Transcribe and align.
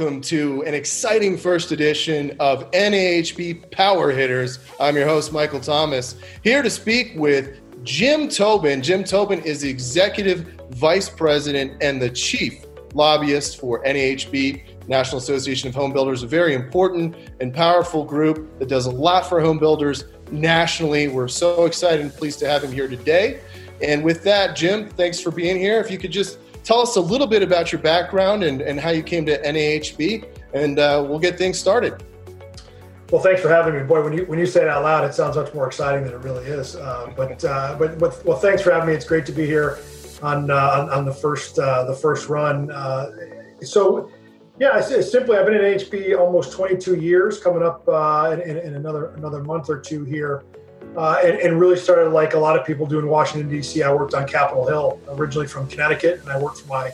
welcome 0.00 0.22
to 0.22 0.62
an 0.62 0.72
exciting 0.72 1.36
first 1.36 1.72
edition 1.72 2.34
of 2.40 2.70
NAHB 2.70 3.70
Power 3.70 4.10
Hitters. 4.10 4.58
I'm 4.80 4.96
your 4.96 5.06
host, 5.06 5.30
Michael 5.30 5.60
Thomas, 5.60 6.16
here 6.42 6.62
to 6.62 6.70
speak 6.70 7.12
with 7.16 7.60
Jim 7.84 8.26
Tobin. 8.26 8.80
Jim 8.80 9.04
Tobin 9.04 9.42
is 9.42 9.60
the 9.60 9.68
Executive 9.68 10.58
Vice 10.70 11.10
President 11.10 11.82
and 11.82 12.00
the 12.00 12.08
Chief 12.08 12.64
Lobbyist 12.94 13.60
for 13.60 13.84
NAHB, 13.84 14.88
National 14.88 15.18
Association 15.18 15.68
of 15.68 15.74
Home 15.74 15.92
Builders, 15.92 16.22
a 16.22 16.26
very 16.26 16.54
important 16.54 17.14
and 17.42 17.52
powerful 17.52 18.02
group 18.02 18.58
that 18.58 18.70
does 18.70 18.86
a 18.86 18.90
lot 18.90 19.28
for 19.28 19.38
home 19.38 19.58
builders 19.58 20.04
nationally. 20.30 21.08
We're 21.08 21.28
so 21.28 21.66
excited 21.66 22.00
and 22.00 22.10
pleased 22.10 22.38
to 22.38 22.48
have 22.48 22.64
him 22.64 22.72
here 22.72 22.88
today. 22.88 23.42
And 23.82 24.02
with 24.02 24.22
that, 24.22 24.56
Jim, 24.56 24.88
thanks 24.88 25.20
for 25.20 25.30
being 25.30 25.58
here. 25.58 25.78
If 25.78 25.90
you 25.90 25.98
could 25.98 26.12
just 26.12 26.38
tell 26.70 26.80
us 26.80 26.94
a 26.94 27.00
little 27.00 27.26
bit 27.26 27.42
about 27.42 27.72
your 27.72 27.80
background 27.80 28.44
and, 28.44 28.62
and 28.62 28.78
how 28.78 28.90
you 28.90 29.02
came 29.02 29.26
to 29.26 29.42
NAHB, 29.42 30.24
and 30.54 30.78
uh, 30.78 31.04
we'll 31.04 31.18
get 31.18 31.36
things 31.36 31.58
started. 31.58 32.00
Well, 33.10 33.20
thanks 33.20 33.42
for 33.42 33.48
having 33.48 33.74
me, 33.74 33.82
boy. 33.82 34.04
When 34.04 34.12
you 34.12 34.24
when 34.26 34.38
you 34.38 34.46
say 34.46 34.62
it 34.62 34.68
out 34.68 34.84
loud, 34.84 35.02
it 35.02 35.12
sounds 35.12 35.34
much 35.34 35.52
more 35.52 35.66
exciting 35.66 36.04
than 36.04 36.12
it 36.12 36.18
really 36.18 36.44
is. 36.44 36.76
Uh, 36.76 37.12
but, 37.16 37.44
uh, 37.44 37.74
but 37.76 37.98
but 37.98 38.24
well, 38.24 38.38
thanks 38.38 38.62
for 38.62 38.70
having 38.70 38.88
me. 38.88 38.94
It's 38.94 39.04
great 39.04 39.26
to 39.26 39.32
be 39.32 39.44
here 39.46 39.80
on 40.22 40.48
uh, 40.48 40.54
on, 40.54 40.90
on, 40.90 41.04
the 41.04 41.12
first 41.12 41.58
uh, 41.58 41.82
the 41.86 41.94
first 41.94 42.28
run. 42.28 42.70
Uh, 42.70 43.10
so, 43.62 44.08
yeah, 44.60 44.80
simply 44.80 45.38
I've 45.38 45.46
been 45.46 45.56
at 45.56 45.62
NAHB 45.62 46.16
almost 46.16 46.52
22 46.52 47.00
years, 47.00 47.40
coming 47.40 47.64
up 47.64 47.88
in, 48.32 48.40
in, 48.42 48.76
another 48.76 49.06
another 49.16 49.42
month 49.42 49.70
or 49.70 49.80
two 49.80 50.04
here 50.04 50.44
uh, 50.96 51.20
and, 51.24 51.38
and, 51.38 51.60
really 51.60 51.76
started 51.76 52.10
like 52.10 52.34
a 52.34 52.38
lot 52.38 52.58
of 52.58 52.66
people 52.66 52.84
do 52.84 52.98
in 52.98 53.06
Washington 53.06 53.48
D.C. 53.48 53.82
I 53.82 53.92
worked 53.92 54.14
on 54.14 54.26
Capitol 54.26 54.66
Hill, 54.66 55.00
originally 55.08 55.46
from 55.46 55.68
Connecticut, 55.68 56.20
and 56.20 56.30
I 56.30 56.38
worked 56.38 56.60
for 56.60 56.68
my 56.68 56.90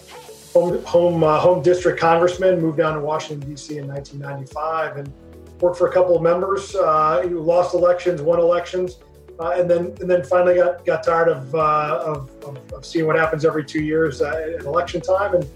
home 0.52 0.84
home 0.84 1.24
uh, 1.24 1.38
home 1.38 1.62
district 1.62 1.98
congressman. 1.98 2.60
Moved 2.60 2.78
down 2.78 2.94
to 2.94 3.00
Washington 3.00 3.48
D.C. 3.48 3.78
in 3.78 3.88
1995 3.88 4.98
and 4.98 5.12
worked 5.60 5.78
for 5.78 5.88
a 5.88 5.92
couple 5.92 6.14
of 6.14 6.22
members 6.22 6.74
uh, 6.74 7.22
who 7.22 7.40
lost 7.40 7.74
elections, 7.74 8.20
won 8.20 8.38
elections, 8.38 8.98
uh, 9.40 9.54
and 9.56 9.70
then 9.70 9.94
and 10.00 10.10
then 10.10 10.22
finally 10.22 10.56
got 10.56 10.84
got 10.84 11.02
tired 11.02 11.28
of, 11.28 11.54
uh, 11.54 12.02
of, 12.04 12.30
of, 12.44 12.72
of, 12.74 12.84
seeing 12.84 13.06
what 13.06 13.16
happens 13.16 13.46
every 13.46 13.64
two 13.64 13.82
years 13.82 14.20
uh, 14.20 14.54
at 14.58 14.66
election 14.66 15.00
time 15.00 15.34
and 15.34 15.48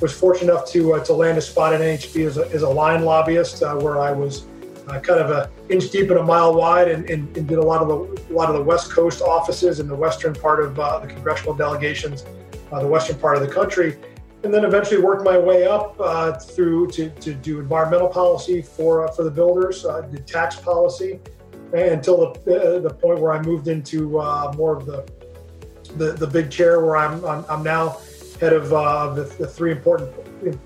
was 0.00 0.12
fortunate 0.12 0.52
enough 0.52 0.70
to 0.70 1.02
to 1.04 1.12
land 1.12 1.36
a 1.36 1.40
spot 1.40 1.72
at 1.72 1.80
NAHB 1.80 2.26
as 2.26 2.38
a, 2.38 2.48
as 2.52 2.62
a 2.62 2.68
line 2.68 3.04
lobbyist 3.04 3.60
where 3.60 3.98
I 3.98 4.12
was 4.12 4.46
uh, 4.88 5.00
kind 5.00 5.20
of 5.20 5.30
a 5.30 5.50
inch 5.68 5.90
deep 5.90 6.10
and 6.10 6.18
a 6.18 6.22
mile 6.22 6.54
wide, 6.54 6.88
and, 6.88 7.08
and, 7.10 7.36
and, 7.36 7.46
did 7.46 7.58
a 7.58 7.62
lot 7.62 7.82
of 7.82 7.88
the 7.88 8.32
a 8.32 8.34
lot 8.34 8.48
of 8.48 8.56
the 8.56 8.62
West 8.62 8.90
Coast 8.90 9.20
offices 9.20 9.80
in 9.80 9.88
the 9.88 9.94
western 9.94 10.34
part 10.34 10.60
of 10.62 10.78
uh, 10.78 10.98
the 10.98 11.06
congressional 11.06 11.54
delegations, 11.54 12.24
uh, 12.72 12.80
the 12.80 12.86
western 12.86 13.18
part 13.18 13.36
of 13.36 13.42
the 13.46 13.52
country, 13.52 13.98
and 14.44 14.52
then 14.52 14.64
eventually 14.64 15.00
worked 15.00 15.24
my 15.24 15.36
way 15.36 15.66
up 15.66 15.96
uh, 16.00 16.32
through 16.32 16.88
to, 16.88 17.10
to 17.10 17.34
do 17.34 17.60
environmental 17.60 18.08
policy 18.08 18.62
for 18.62 19.06
uh, 19.06 19.12
for 19.12 19.24
the 19.24 19.30
builders, 19.30 19.84
did 20.10 20.26
tax 20.26 20.56
policy, 20.56 21.20
until 21.72 22.32
the, 22.44 22.80
the 22.82 22.94
point 22.94 23.20
where 23.20 23.32
I 23.32 23.42
moved 23.42 23.68
into 23.68 24.08
more 24.56 24.76
of 24.76 24.86
the, 24.86 25.06
the 25.96 26.12
the 26.12 26.26
big 26.26 26.50
chair 26.50 26.84
where 26.84 26.96
I'm 26.96 27.24
I'm, 27.24 27.44
I'm 27.48 27.62
now 27.62 27.98
head 28.40 28.52
of 28.52 28.70
the, 28.70 29.24
the 29.38 29.46
three 29.46 29.72
important 29.72 30.14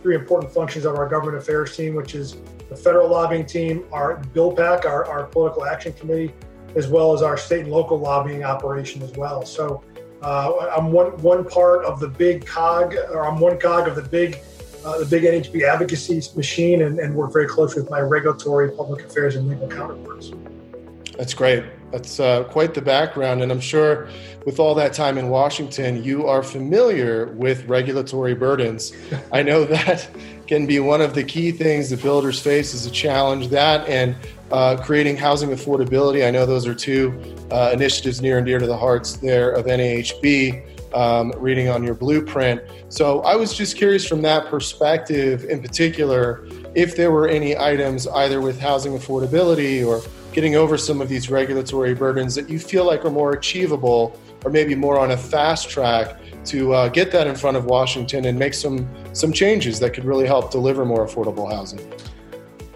three 0.03 0.15
important 0.15 0.53
functions 0.53 0.85
of 0.85 0.95
our 0.95 1.09
government 1.09 1.39
affairs 1.39 1.77
team, 1.77 1.95
which 1.95 2.15
is 2.15 2.37
the 2.73 2.83
federal 2.83 3.09
lobbying 3.09 3.47
team, 3.47 3.85
our 3.93 4.17
BUILD-PAC, 4.33 4.85
our, 4.87 5.05
our 5.05 5.25
political 5.27 5.65
action 5.65 5.93
committee, 5.93 6.33
as 6.75 6.89
well 6.89 7.13
as 7.13 7.23
our 7.23 7.37
state 7.37 7.61
and 7.61 7.71
local 7.71 7.99
lobbying 7.99 8.45
operation 8.45 9.03
as 9.03 9.13
well. 9.13 9.45
So 9.45 9.85
uh, 10.23 10.71
I'm 10.77 10.93
one 10.93 11.17
one 11.23 11.45
part 11.45 11.85
of 11.85 12.01
the 12.01 12.09
big 12.09 12.47
cog, 12.47 12.95
or 13.11 13.27
I'm 13.27 13.39
one 13.41 13.59
cog 13.59 13.89
of 13.89 13.97
the 13.97 14.03
big 14.03 14.39
uh, 14.85 14.99
the 14.99 15.05
big 15.05 15.23
NAHB 15.25 15.63
advocacy 15.63 16.23
machine, 16.35 16.83
and, 16.83 16.99
and 16.99 17.15
work 17.15 17.33
very 17.33 17.47
closely 17.47 17.83
with 17.83 17.91
my 17.91 18.01
regulatory, 18.01 18.71
public 18.71 19.05
affairs, 19.05 19.37
and 19.37 19.49
legal 19.49 19.69
counterparts. 19.69 20.33
That's 21.17 21.35
great. 21.35 21.65
That's 21.91 22.19
uh, 22.21 22.45
quite 22.45 22.73
the 22.73 22.81
background, 22.81 23.43
and 23.43 23.53
I'm 23.53 23.61
sure 23.61 24.09
with 24.47 24.59
all 24.59 24.75
that 24.77 24.95
time 24.95 25.19
in 25.19 25.29
Washington, 25.29 26.03
you 26.03 26.27
are 26.27 26.43
familiar 26.43 27.27
with 27.27 27.67
regulatory 27.67 28.35
burdens. 28.35 28.93
I 29.33 29.43
know 29.43 29.65
that 29.65 30.09
can 30.47 30.67
be 30.67 30.81
one 30.81 31.01
of 31.03 31.15
the 31.15 31.23
key 31.23 31.53
things 31.53 31.91
that 31.91 32.03
builders 32.03 32.41
face 32.41 32.75
as 32.75 32.87
a 32.87 32.91
challenge. 32.91 33.49
That 33.49 33.87
and 33.89 34.17
uh, 34.51 34.77
creating 34.83 35.17
housing 35.17 35.51
affordability. 35.51 36.27
I 36.27 36.31
know 36.31 36.47
those 36.47 36.67
are 36.67 36.75
two 36.75 37.37
uh, 37.51 37.71
initiatives 37.73 38.23
near 38.23 38.39
and 38.39 38.47
dear 38.47 38.59
to 38.59 38.67
the 38.67 38.77
hearts 38.77 39.17
there 39.17 39.51
of 39.53 39.67
NAHB. 39.67 40.69
Um, 40.95 41.33
reading 41.39 41.71
on 41.71 41.83
your 41.83 41.95
blueprint. 41.95 42.61
So 42.91 43.23
I 43.23 43.35
was 43.35 43.55
just 43.55 43.79
curious 43.79 44.07
from 44.07 44.21
that 44.23 44.49
perspective, 44.49 45.45
in 45.45 45.63
particular, 45.63 46.47
if 46.75 46.97
there 46.97 47.11
were 47.11 47.27
any 47.27 47.57
items 47.57 48.07
either 48.07 48.43
with 48.43 48.61
housing 48.61 48.93
affordability 48.93 49.87
or 49.87 50.07
getting 50.33 50.57
over 50.57 50.79
some 50.79 51.01
of 51.01 51.09
these 51.09 51.31
regulatory 51.31 51.95
burdens 51.95 52.35
that 52.35 52.49
you 52.49 52.59
feel 52.59 52.85
like 52.85 53.05
are 53.05 53.11
more 53.11 53.33
achievable 53.33 54.19
or 54.45 54.51
maybe 54.51 54.75
more 54.75 54.99
on 54.99 55.13
a 55.13 55.17
fast 55.17 55.69
track 55.69 56.19
to 56.47 56.73
uh, 56.73 56.89
get 56.89 57.13
that 57.13 57.27
in 57.27 57.37
front 57.37 57.57
of 57.57 57.67
Washington 57.67 58.25
and 58.25 58.39
make 58.39 58.55
some 58.55 58.89
some 59.13 59.33
changes 59.33 59.79
that 59.79 59.93
could 59.95 60.05
really 60.05 60.27
help 60.27 60.51
deliver 60.51 60.85
more 60.85 61.07
affordable 61.07 61.51
housing? 61.53 61.81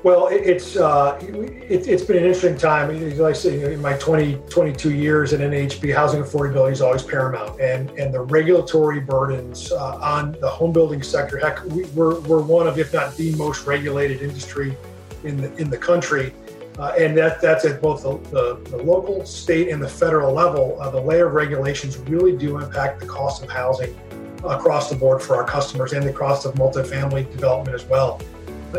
Well, 0.02 0.28
it's 0.30 0.76
uh, 0.76 1.18
it, 1.20 1.86
has 1.86 2.04
been 2.04 2.18
an 2.18 2.22
interesting 2.22 2.56
time. 2.56 3.18
Like 3.18 3.18
I 3.18 3.32
say, 3.32 3.72
in 3.72 3.82
my 3.82 3.94
20, 3.94 4.34
22 4.48 4.94
years 4.94 5.32
at 5.32 5.40
NAHB, 5.40 5.92
housing 5.92 6.22
affordability 6.22 6.72
is 6.72 6.80
always 6.80 7.02
paramount, 7.02 7.60
and 7.60 7.90
and 7.98 8.14
the 8.14 8.20
regulatory 8.20 9.00
burdens 9.00 9.72
uh, 9.72 9.96
on 9.96 10.36
the 10.40 10.48
home 10.48 10.72
building 10.72 11.02
sector. 11.02 11.38
Heck, 11.38 11.64
we, 11.64 11.86
we're 11.86 12.20
we're 12.20 12.40
one 12.40 12.68
of, 12.68 12.78
if 12.78 12.92
not 12.92 13.16
the 13.16 13.34
most 13.34 13.66
regulated 13.66 14.22
industry 14.22 14.76
in 15.24 15.38
the 15.38 15.52
in 15.56 15.70
the 15.70 15.78
country. 15.78 16.32
Uh, 16.78 16.92
and 16.98 17.16
that, 17.16 17.40
that's 17.40 17.64
at 17.64 17.80
both 17.80 18.02
the, 18.02 18.18
the, 18.30 18.70
the, 18.70 18.76
local, 18.76 19.24
state, 19.24 19.70
and 19.70 19.82
the 19.82 19.88
federal 19.88 20.34
level. 20.34 20.78
Uh, 20.80 20.90
the 20.90 21.00
layer 21.00 21.26
of 21.26 21.32
regulations 21.32 21.96
really 21.98 22.36
do 22.36 22.58
impact 22.58 23.00
the 23.00 23.06
cost 23.06 23.42
of 23.42 23.50
housing 23.50 23.96
across 24.44 24.90
the 24.90 24.96
board 24.96 25.22
for 25.22 25.36
our 25.36 25.44
customers 25.44 25.94
and 25.94 26.06
the 26.06 26.12
cost 26.12 26.44
of 26.44 26.54
multifamily 26.54 27.30
development 27.32 27.74
as 27.74 27.84
well. 27.86 28.20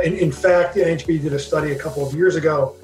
In, 0.03 0.13
in 0.13 0.31
fact, 0.31 0.75
the 0.75 0.81
NAHB 0.81 1.23
did 1.23 1.33
a 1.33 1.39
study 1.39 1.71
a 1.71 1.79
couple 1.79 2.05
of 2.05 2.13
years 2.13 2.35
ago. 2.35 2.75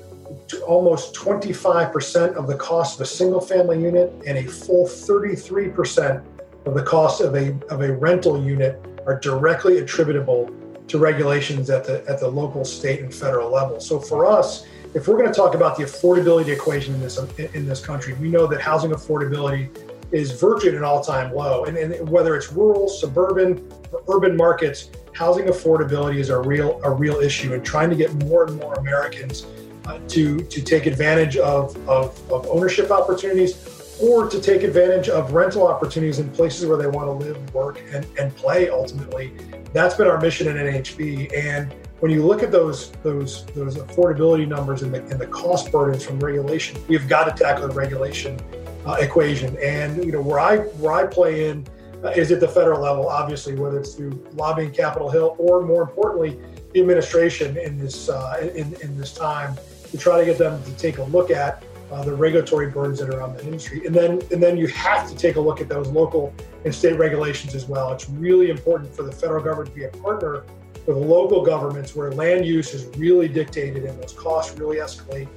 Almost 0.65 1.13
25% 1.13 2.33
of 2.35 2.47
the 2.47 2.55
cost 2.55 2.95
of 2.95 3.01
a 3.01 3.05
single 3.05 3.41
family 3.41 3.81
unit 3.81 4.11
and 4.25 4.37
a 4.37 4.47
full 4.47 4.87
33% 4.87 6.23
of 6.65 6.73
the 6.73 6.83
cost 6.83 7.21
of 7.21 7.35
a, 7.35 7.49
of 7.69 7.81
a 7.81 7.93
rental 7.93 8.43
unit 8.43 8.83
are 9.05 9.19
directly 9.19 9.77
attributable 9.77 10.49
to 10.87 10.97
regulations 10.97 11.69
at 11.69 11.85
the, 11.85 12.03
at 12.09 12.19
the 12.19 12.27
local, 12.27 12.65
state, 12.65 13.01
and 13.01 13.13
federal 13.13 13.51
level. 13.51 13.79
So 13.79 13.99
for 13.99 14.25
us, 14.25 14.65
if 14.93 15.07
we're 15.07 15.17
going 15.17 15.27
to 15.27 15.33
talk 15.33 15.55
about 15.55 15.75
the 15.77 15.83
affordability 15.83 16.49
equation 16.49 16.93
in 16.93 17.01
this 17.01 17.17
in 17.37 17.65
this 17.65 17.83
country, 17.83 18.13
we 18.13 18.29
know 18.29 18.45
that 18.47 18.61
housing 18.61 18.91
affordability 18.91 19.69
is 20.11 20.31
virtually 20.39 20.69
at 20.69 20.75
an 20.75 20.83
all-time 20.83 21.33
low. 21.33 21.65
And, 21.65 21.75
and 21.75 22.07
whether 22.07 22.35
it's 22.35 22.51
rural, 22.51 22.87
suburban, 22.87 23.67
or 23.91 24.03
urban 24.15 24.37
markets, 24.37 24.91
housing 25.13 25.45
affordability 25.45 26.17
is 26.17 26.29
a 26.29 26.39
real 26.39 26.79
a 26.83 26.91
real 26.91 27.15
issue. 27.15 27.53
And 27.53 27.65
trying 27.65 27.89
to 27.89 27.95
get 27.95 28.13
more 28.25 28.45
and 28.45 28.59
more 28.59 28.73
Americans 28.75 29.47
uh, 29.85 29.99
to 30.09 30.39
to 30.39 30.61
take 30.61 30.85
advantage 30.85 31.37
of, 31.37 31.75
of, 31.89 32.31
of 32.31 32.47
ownership 32.47 32.91
opportunities 32.91 33.69
or 34.01 34.27
to 34.27 34.41
take 34.41 34.63
advantage 34.63 35.09
of 35.09 35.33
rental 35.33 35.67
opportunities 35.67 36.19
in 36.19 36.29
places 36.31 36.65
where 36.65 36.77
they 36.77 36.87
want 36.87 37.07
to 37.07 37.11
live, 37.11 37.53
work, 37.53 37.81
and, 37.91 38.05
and 38.19 38.35
play 38.35 38.69
ultimately. 38.69 39.31
That's 39.71 39.95
been 39.95 40.07
our 40.07 40.19
mission 40.19 40.47
at 40.47 40.55
NAHB. 40.55 41.35
And 41.35 41.73
when 42.03 42.11
you 42.11 42.21
look 42.21 42.43
at 42.43 42.51
those 42.51 42.91
those 43.01 43.45
those 43.55 43.77
affordability 43.77 44.45
numbers 44.45 44.81
and 44.81 44.93
the, 44.93 44.99
and 45.05 45.17
the 45.17 45.27
cost 45.27 45.71
burdens 45.71 46.03
from 46.03 46.19
regulation, 46.19 46.77
we've 46.89 47.07
got 47.07 47.23
to 47.23 47.43
tackle 47.43 47.65
the 47.65 47.73
regulation 47.73 48.37
uh, 48.85 48.97
equation. 48.99 49.55
And 49.63 50.03
you 50.03 50.11
know 50.11 50.21
where 50.21 50.37
I 50.37 50.57
where 50.83 50.91
I 50.91 51.07
play 51.07 51.47
in 51.47 51.65
uh, 52.03 52.09
is 52.09 52.29
at 52.33 52.41
the 52.41 52.47
federal 52.49 52.81
level, 52.81 53.07
obviously, 53.07 53.55
whether 53.55 53.79
it's 53.79 53.95
through 53.95 54.21
lobbying 54.33 54.71
Capitol 54.71 55.09
Hill 55.09 55.37
or 55.37 55.61
more 55.61 55.81
importantly, 55.81 56.37
the 56.73 56.81
administration 56.81 57.55
in 57.55 57.77
this 57.77 58.09
uh, 58.09 58.51
in, 58.53 58.75
in 58.81 58.97
this 58.97 59.13
time 59.13 59.55
to 59.91 59.97
try 59.97 60.19
to 60.19 60.25
get 60.25 60.37
them 60.37 60.61
to 60.61 60.71
take 60.73 60.97
a 60.97 61.03
look 61.03 61.31
at 61.31 61.63
uh, 61.89 62.03
the 62.03 62.13
regulatory 62.13 62.69
burdens 62.69 62.99
that 62.99 63.15
are 63.15 63.21
on 63.21 63.33
the 63.33 63.45
industry. 63.45 63.85
And 63.85 63.95
then, 63.95 64.21
and 64.29 64.43
then 64.43 64.57
you 64.57 64.67
have 64.67 65.07
to 65.09 65.15
take 65.15 65.37
a 65.37 65.39
look 65.39 65.61
at 65.61 65.69
those 65.69 65.87
local 65.87 66.33
and 66.65 66.75
state 66.75 66.97
regulations 66.97 67.55
as 67.55 67.65
well. 67.65 67.93
It's 67.93 68.09
really 68.09 68.49
important 68.49 68.93
for 68.93 69.03
the 69.03 69.11
federal 69.11 69.41
government 69.41 69.69
to 69.69 69.75
be 69.75 69.85
a 69.85 69.89
partner 69.89 70.43
with 70.85 70.97
local 70.97 71.43
governments 71.43 71.95
where 71.95 72.11
land 72.11 72.45
use 72.45 72.73
is 72.73 72.85
really 72.97 73.27
dictated 73.27 73.85
and 73.85 74.01
those 74.01 74.13
costs 74.13 74.57
really 74.57 74.77
escalate 74.77 75.27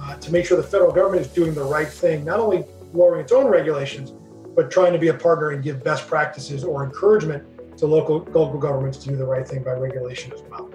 uh, 0.00 0.16
to 0.16 0.32
make 0.32 0.44
sure 0.44 0.56
the 0.56 0.62
federal 0.62 0.92
government 0.92 1.22
is 1.22 1.28
doing 1.28 1.54
the 1.54 1.62
right 1.62 1.88
thing, 1.88 2.24
not 2.24 2.40
only 2.40 2.64
lowering 2.92 3.20
its 3.20 3.32
own 3.32 3.46
regulations, 3.46 4.12
but 4.54 4.70
trying 4.70 4.92
to 4.92 4.98
be 4.98 5.08
a 5.08 5.14
partner 5.14 5.50
and 5.50 5.62
give 5.62 5.84
best 5.84 6.08
practices 6.08 6.64
or 6.64 6.84
encouragement 6.84 7.44
to 7.78 7.86
local 7.86 8.18
local 8.32 8.58
governments 8.58 8.98
to 8.98 9.08
do 9.08 9.16
the 9.16 9.24
right 9.24 9.46
thing 9.46 9.62
by 9.62 9.72
regulation 9.72 10.32
as 10.32 10.42
well. 10.50 10.68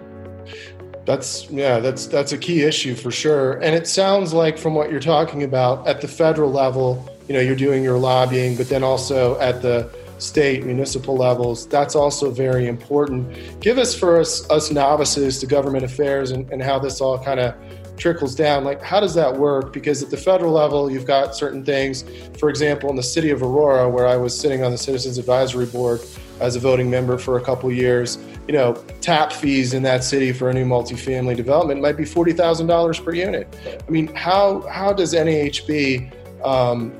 That's 1.04 1.50
yeah, 1.50 1.80
that's 1.80 2.06
that's 2.06 2.32
a 2.32 2.38
key 2.38 2.62
issue 2.62 2.94
for 2.94 3.10
sure. 3.10 3.54
And 3.54 3.74
it 3.74 3.86
sounds 3.86 4.32
like 4.32 4.56
from 4.56 4.74
what 4.74 4.90
you're 4.90 5.00
talking 5.00 5.42
about 5.42 5.86
at 5.86 6.00
the 6.00 6.08
federal 6.08 6.50
level, 6.50 7.06
you 7.28 7.34
know, 7.34 7.40
you're 7.40 7.56
doing 7.56 7.84
your 7.84 7.98
lobbying, 7.98 8.56
but 8.56 8.68
then 8.70 8.82
also 8.82 9.38
at 9.38 9.60
the 9.60 9.90
state, 10.18 10.64
municipal 10.64 11.16
levels. 11.16 11.66
That's 11.66 11.94
also 11.94 12.30
very 12.30 12.66
important. 12.66 13.60
Give 13.60 13.78
us 13.78 13.94
for 13.94 14.20
us, 14.20 14.48
us 14.50 14.70
novices 14.70 15.38
to 15.40 15.46
government 15.46 15.84
affairs 15.84 16.30
and, 16.30 16.50
and 16.50 16.62
how 16.62 16.78
this 16.78 17.00
all 17.00 17.18
kind 17.18 17.40
of 17.40 17.54
trickles 17.96 18.34
down. 18.34 18.64
Like, 18.64 18.82
how 18.82 19.00
does 19.00 19.14
that 19.14 19.34
work? 19.36 19.72
Because 19.72 20.02
at 20.02 20.10
the 20.10 20.16
federal 20.16 20.52
level, 20.52 20.90
you've 20.90 21.06
got 21.06 21.34
certain 21.34 21.64
things. 21.64 22.04
For 22.38 22.48
example, 22.48 22.90
in 22.90 22.96
the 22.96 23.02
city 23.02 23.30
of 23.30 23.42
Aurora, 23.42 23.88
where 23.88 24.06
I 24.06 24.16
was 24.16 24.38
sitting 24.38 24.64
on 24.64 24.72
the 24.72 24.78
Citizens 24.78 25.18
Advisory 25.18 25.66
Board 25.66 26.00
as 26.40 26.56
a 26.56 26.60
voting 26.60 26.90
member 26.90 27.18
for 27.18 27.38
a 27.38 27.40
couple 27.40 27.70
years, 27.70 28.18
you 28.48 28.54
know, 28.54 28.74
tap 29.00 29.32
fees 29.32 29.74
in 29.74 29.82
that 29.84 30.04
city 30.04 30.32
for 30.32 30.50
a 30.50 30.52
new 30.52 30.64
multifamily 30.64 31.36
development 31.36 31.80
might 31.80 31.96
be 31.96 32.04
forty 32.04 32.32
thousand 32.32 32.66
dollars 32.66 32.98
per 32.98 33.14
unit. 33.14 33.48
I 33.86 33.90
mean, 33.90 34.08
how 34.14 34.62
how 34.68 34.92
does 34.92 35.14
NAHB 35.14 36.12
um, 36.44 36.92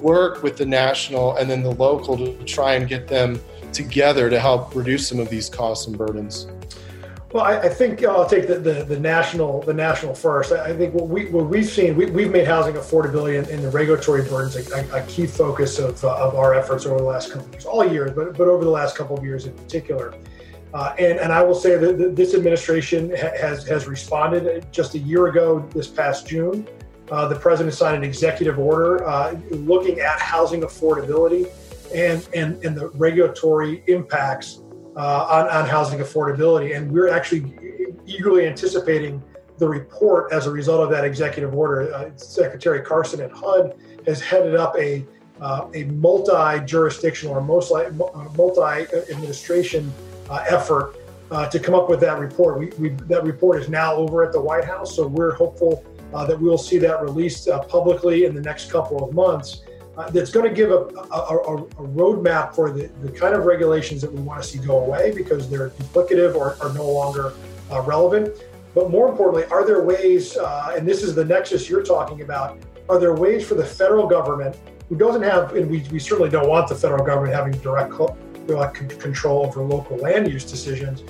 work 0.00 0.42
with 0.42 0.56
the 0.56 0.66
national 0.66 1.36
and 1.36 1.50
then 1.50 1.62
the 1.62 1.72
local 1.72 2.16
to 2.16 2.32
try 2.44 2.74
and 2.74 2.88
get 2.88 3.08
them 3.08 3.40
together 3.72 4.30
to 4.30 4.38
help 4.38 4.74
reduce 4.74 5.08
some 5.08 5.18
of 5.18 5.28
these 5.28 5.48
costs 5.48 5.86
and 5.86 5.96
burdens? 5.96 6.48
Well, 7.32 7.44
I, 7.44 7.60
I 7.60 7.68
think 7.68 8.02
I'll 8.02 8.28
take 8.28 8.48
the, 8.48 8.58
the, 8.58 8.82
the, 8.82 8.98
national 8.98 9.62
the 9.62 9.72
national 9.72 10.14
first. 10.14 10.50
I 10.50 10.76
think 10.76 10.94
what 10.94 11.08
we 11.08 11.26
what 11.26 11.46
we've 11.46 11.68
seen 11.68 11.94
we, 11.94 12.06
we've 12.06 12.30
made 12.30 12.44
housing 12.44 12.74
affordability 12.74 13.38
and, 13.38 13.46
and 13.46 13.62
the 13.62 13.70
regulatory 13.70 14.22
burdens 14.22 14.56
a, 14.56 14.96
a, 14.96 15.06
key 15.06 15.26
focus 15.26 15.78
of, 15.78 16.02
uh, 16.04 16.16
of 16.16 16.34
our 16.34 16.54
efforts 16.54 16.86
over 16.86 16.98
the 16.98 17.04
last 17.04 17.30
couple 17.30 17.46
of 17.46 17.52
years, 17.52 17.66
all 17.66 17.86
years, 17.86 18.10
but 18.16 18.36
but 18.36 18.48
over 18.48 18.64
the 18.64 18.70
last 18.70 18.96
couple 18.96 19.16
of 19.16 19.24
years 19.24 19.46
in 19.46 19.52
particular. 19.54 20.12
Uh, 20.74 20.94
and, 20.98 21.18
and 21.18 21.32
I 21.32 21.42
will 21.42 21.54
say 21.54 21.76
that 21.76 22.16
this 22.16 22.34
administration 22.34 23.10
has 23.10 23.66
has 23.66 23.86
responded. 23.86 24.66
Just 24.72 24.94
a 24.96 24.98
year 24.98 25.28
ago, 25.28 25.64
this 25.72 25.86
past 25.86 26.26
June, 26.26 26.66
uh, 27.10 27.26
the 27.28 27.34
president 27.34 27.74
signed 27.74 27.96
an 27.96 28.04
executive 28.04 28.58
order 28.58 29.06
uh, 29.06 29.32
looking 29.50 30.00
at 30.00 30.20
housing 30.20 30.62
affordability 30.62 31.50
and 31.94 32.28
and, 32.34 32.64
and 32.64 32.76
the 32.76 32.88
regulatory 32.90 33.82
impacts 33.88 34.62
uh, 34.96 35.26
on, 35.28 35.48
on 35.48 35.68
housing 35.68 35.98
affordability. 35.98 36.76
And 36.76 36.90
we're 36.90 37.08
actually 37.08 37.52
eagerly 38.06 38.46
anticipating 38.46 39.22
the 39.58 39.68
report 39.68 40.32
as 40.32 40.46
a 40.46 40.50
result 40.50 40.80
of 40.80 40.90
that 40.90 41.04
executive 41.04 41.54
order. 41.54 41.92
Uh, 41.92 42.10
Secretary 42.16 42.80
Carson 42.80 43.20
at 43.20 43.30
HUD 43.30 43.76
has 44.06 44.20
headed 44.20 44.56
up 44.56 44.76
a 44.78 45.04
uh, 45.40 45.68
a 45.74 45.84
multi-jurisdictional 45.84 47.34
or 47.34 47.40
uh, 47.40 48.28
multi-administration 48.36 49.90
uh, 50.28 50.44
effort 50.46 50.96
to 51.50 51.58
come 51.58 51.74
up 51.74 51.88
with 51.88 52.00
that 52.00 52.18
report. 52.18 52.58
We, 52.58 52.66
we, 52.78 52.88
that 53.06 53.24
report 53.24 53.62
is 53.62 53.68
now 53.68 53.94
over 53.94 54.22
at 54.22 54.32
the 54.32 54.40
White 54.40 54.64
House, 54.64 54.94
so 54.96 55.06
we're 55.06 55.32
hopeful 55.32 55.82
that 56.12 56.38
we'll 56.40 56.58
see 56.58 56.78
that 56.78 57.02
released 57.02 57.48
publicly 57.68 58.24
in 58.24 58.34
the 58.34 58.40
next 58.40 58.70
couple 58.70 59.02
of 59.02 59.14
months 59.14 59.62
uh, 59.96 60.08
that's 60.10 60.30
going 60.30 60.48
to 60.48 60.54
give 60.54 60.70
a, 60.70 60.76
a, 60.76 61.18
a, 61.18 61.56
a, 61.56 61.88
roadmap 61.88 62.54
for 62.54 62.70
the, 62.70 62.86
the 63.02 63.10
kind 63.10 63.34
of 63.34 63.44
regulations 63.44 64.00
that 64.00 64.12
we 64.12 64.20
want 64.20 64.42
to 64.42 64.48
see 64.48 64.58
go 64.58 64.84
away 64.84 65.12
because 65.14 65.50
they're 65.50 65.70
duplicative 65.70 66.34
or 66.34 66.56
are 66.62 66.72
no 66.74 66.88
longer 66.88 67.32
uh, 67.70 67.80
relevant. 67.82 68.34
But 68.74 68.90
more 68.90 69.08
importantly, 69.08 69.44
are 69.46 69.66
there 69.66 69.82
ways, 69.82 70.36
uh, 70.36 70.74
and 70.76 70.86
this 70.86 71.02
is 71.02 71.14
the 71.14 71.24
nexus 71.24 71.68
you're 71.68 71.82
talking 71.82 72.22
about, 72.22 72.58
are 72.88 72.98
there 72.98 73.14
ways 73.14 73.46
for 73.46 73.56
the 73.56 73.64
federal 73.64 74.06
government, 74.06 74.56
who 74.88 74.96
doesn't 74.96 75.22
have, 75.22 75.54
and 75.54 75.70
we, 75.70 75.80
we 75.92 75.98
certainly 75.98 76.30
don't 76.30 76.48
want 76.48 76.68
the 76.68 76.74
federal 76.74 77.04
government 77.04 77.34
having 77.34 77.52
direct 77.60 77.92
control 78.98 79.46
over 79.46 79.62
local 79.62 79.96
land 79.98 80.30
use 80.30 80.44
decisions, 80.44 81.02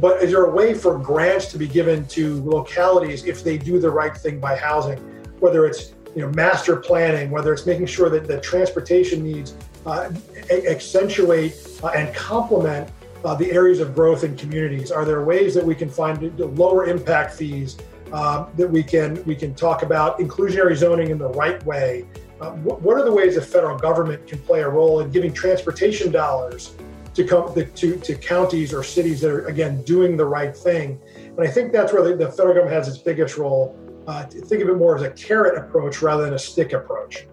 but 0.00 0.22
is 0.22 0.30
there 0.30 0.44
a 0.44 0.50
way 0.50 0.74
for 0.74 0.98
grants 0.98 1.46
to 1.52 1.58
be 1.58 1.66
given 1.66 2.06
to 2.08 2.42
localities 2.42 3.24
if 3.24 3.44
they 3.44 3.58
do 3.58 3.78
the 3.78 3.90
right 3.90 4.16
thing 4.16 4.40
by 4.40 4.56
housing, 4.56 4.98
whether 5.40 5.66
it's 5.66 5.94
you 6.14 6.22
know, 6.22 6.30
master 6.30 6.76
planning, 6.76 7.30
whether 7.30 7.52
it's 7.52 7.66
making 7.66 7.86
sure 7.86 8.08
that 8.08 8.26
the 8.26 8.40
transportation 8.40 9.22
needs 9.22 9.54
uh, 9.86 10.10
accentuate 10.50 11.54
uh, 11.82 11.88
and 11.88 12.14
complement 12.14 12.90
uh, 13.24 13.34
the 13.34 13.50
areas 13.50 13.80
of 13.80 13.94
growth 13.94 14.22
in 14.22 14.36
communities. 14.36 14.90
Are 14.90 15.04
there 15.04 15.24
ways 15.24 15.54
that 15.54 15.64
we 15.64 15.74
can 15.74 15.88
find 15.88 16.38
lower 16.38 16.86
impact 16.86 17.34
fees 17.34 17.76
um, 18.12 18.48
that 18.56 18.68
we 18.70 18.82
can 18.82 19.24
we 19.24 19.34
can 19.34 19.54
talk 19.54 19.82
about 19.82 20.18
inclusionary 20.18 20.76
zoning 20.76 21.10
in 21.10 21.18
the 21.18 21.30
right 21.30 21.64
way? 21.64 22.06
Uh, 22.40 22.50
what, 22.50 22.96
are 22.96 23.04
the 23.04 23.12
ways 23.12 23.36
the 23.36 23.40
federal 23.40 23.78
government 23.78 24.26
can 24.26 24.38
play 24.40 24.60
a 24.62 24.68
role 24.68 25.00
in 25.00 25.10
giving 25.10 25.32
transportation 25.32 26.10
dollars 26.12 26.74
to 27.14 27.24
come 27.24 27.54
to, 27.54 27.96
to 27.96 28.14
counties 28.16 28.72
or 28.72 28.82
cities 28.82 29.20
that 29.20 29.30
are 29.30 29.46
again 29.46 29.82
doing 29.82 30.16
the 30.16 30.26
right 30.26 30.56
thing? 30.56 31.00
And 31.16 31.40
I 31.40 31.50
think 31.50 31.72
that's 31.72 31.92
where 31.92 32.02
the, 32.02 32.16
the 32.16 32.30
federal 32.30 32.54
government 32.54 32.74
has 32.74 32.88
its 32.88 32.98
biggest 32.98 33.36
role 33.36 33.78
uh, 34.06 34.24
think 34.24 34.62
of 34.62 34.68
it 34.68 34.76
more 34.76 34.96
as 34.96 35.02
a 35.02 35.10
carrot 35.10 35.56
approach 35.56 36.02
rather 36.02 36.24
than 36.24 36.34
a 36.34 36.38
stick 36.38 36.72
approach. 36.72 37.26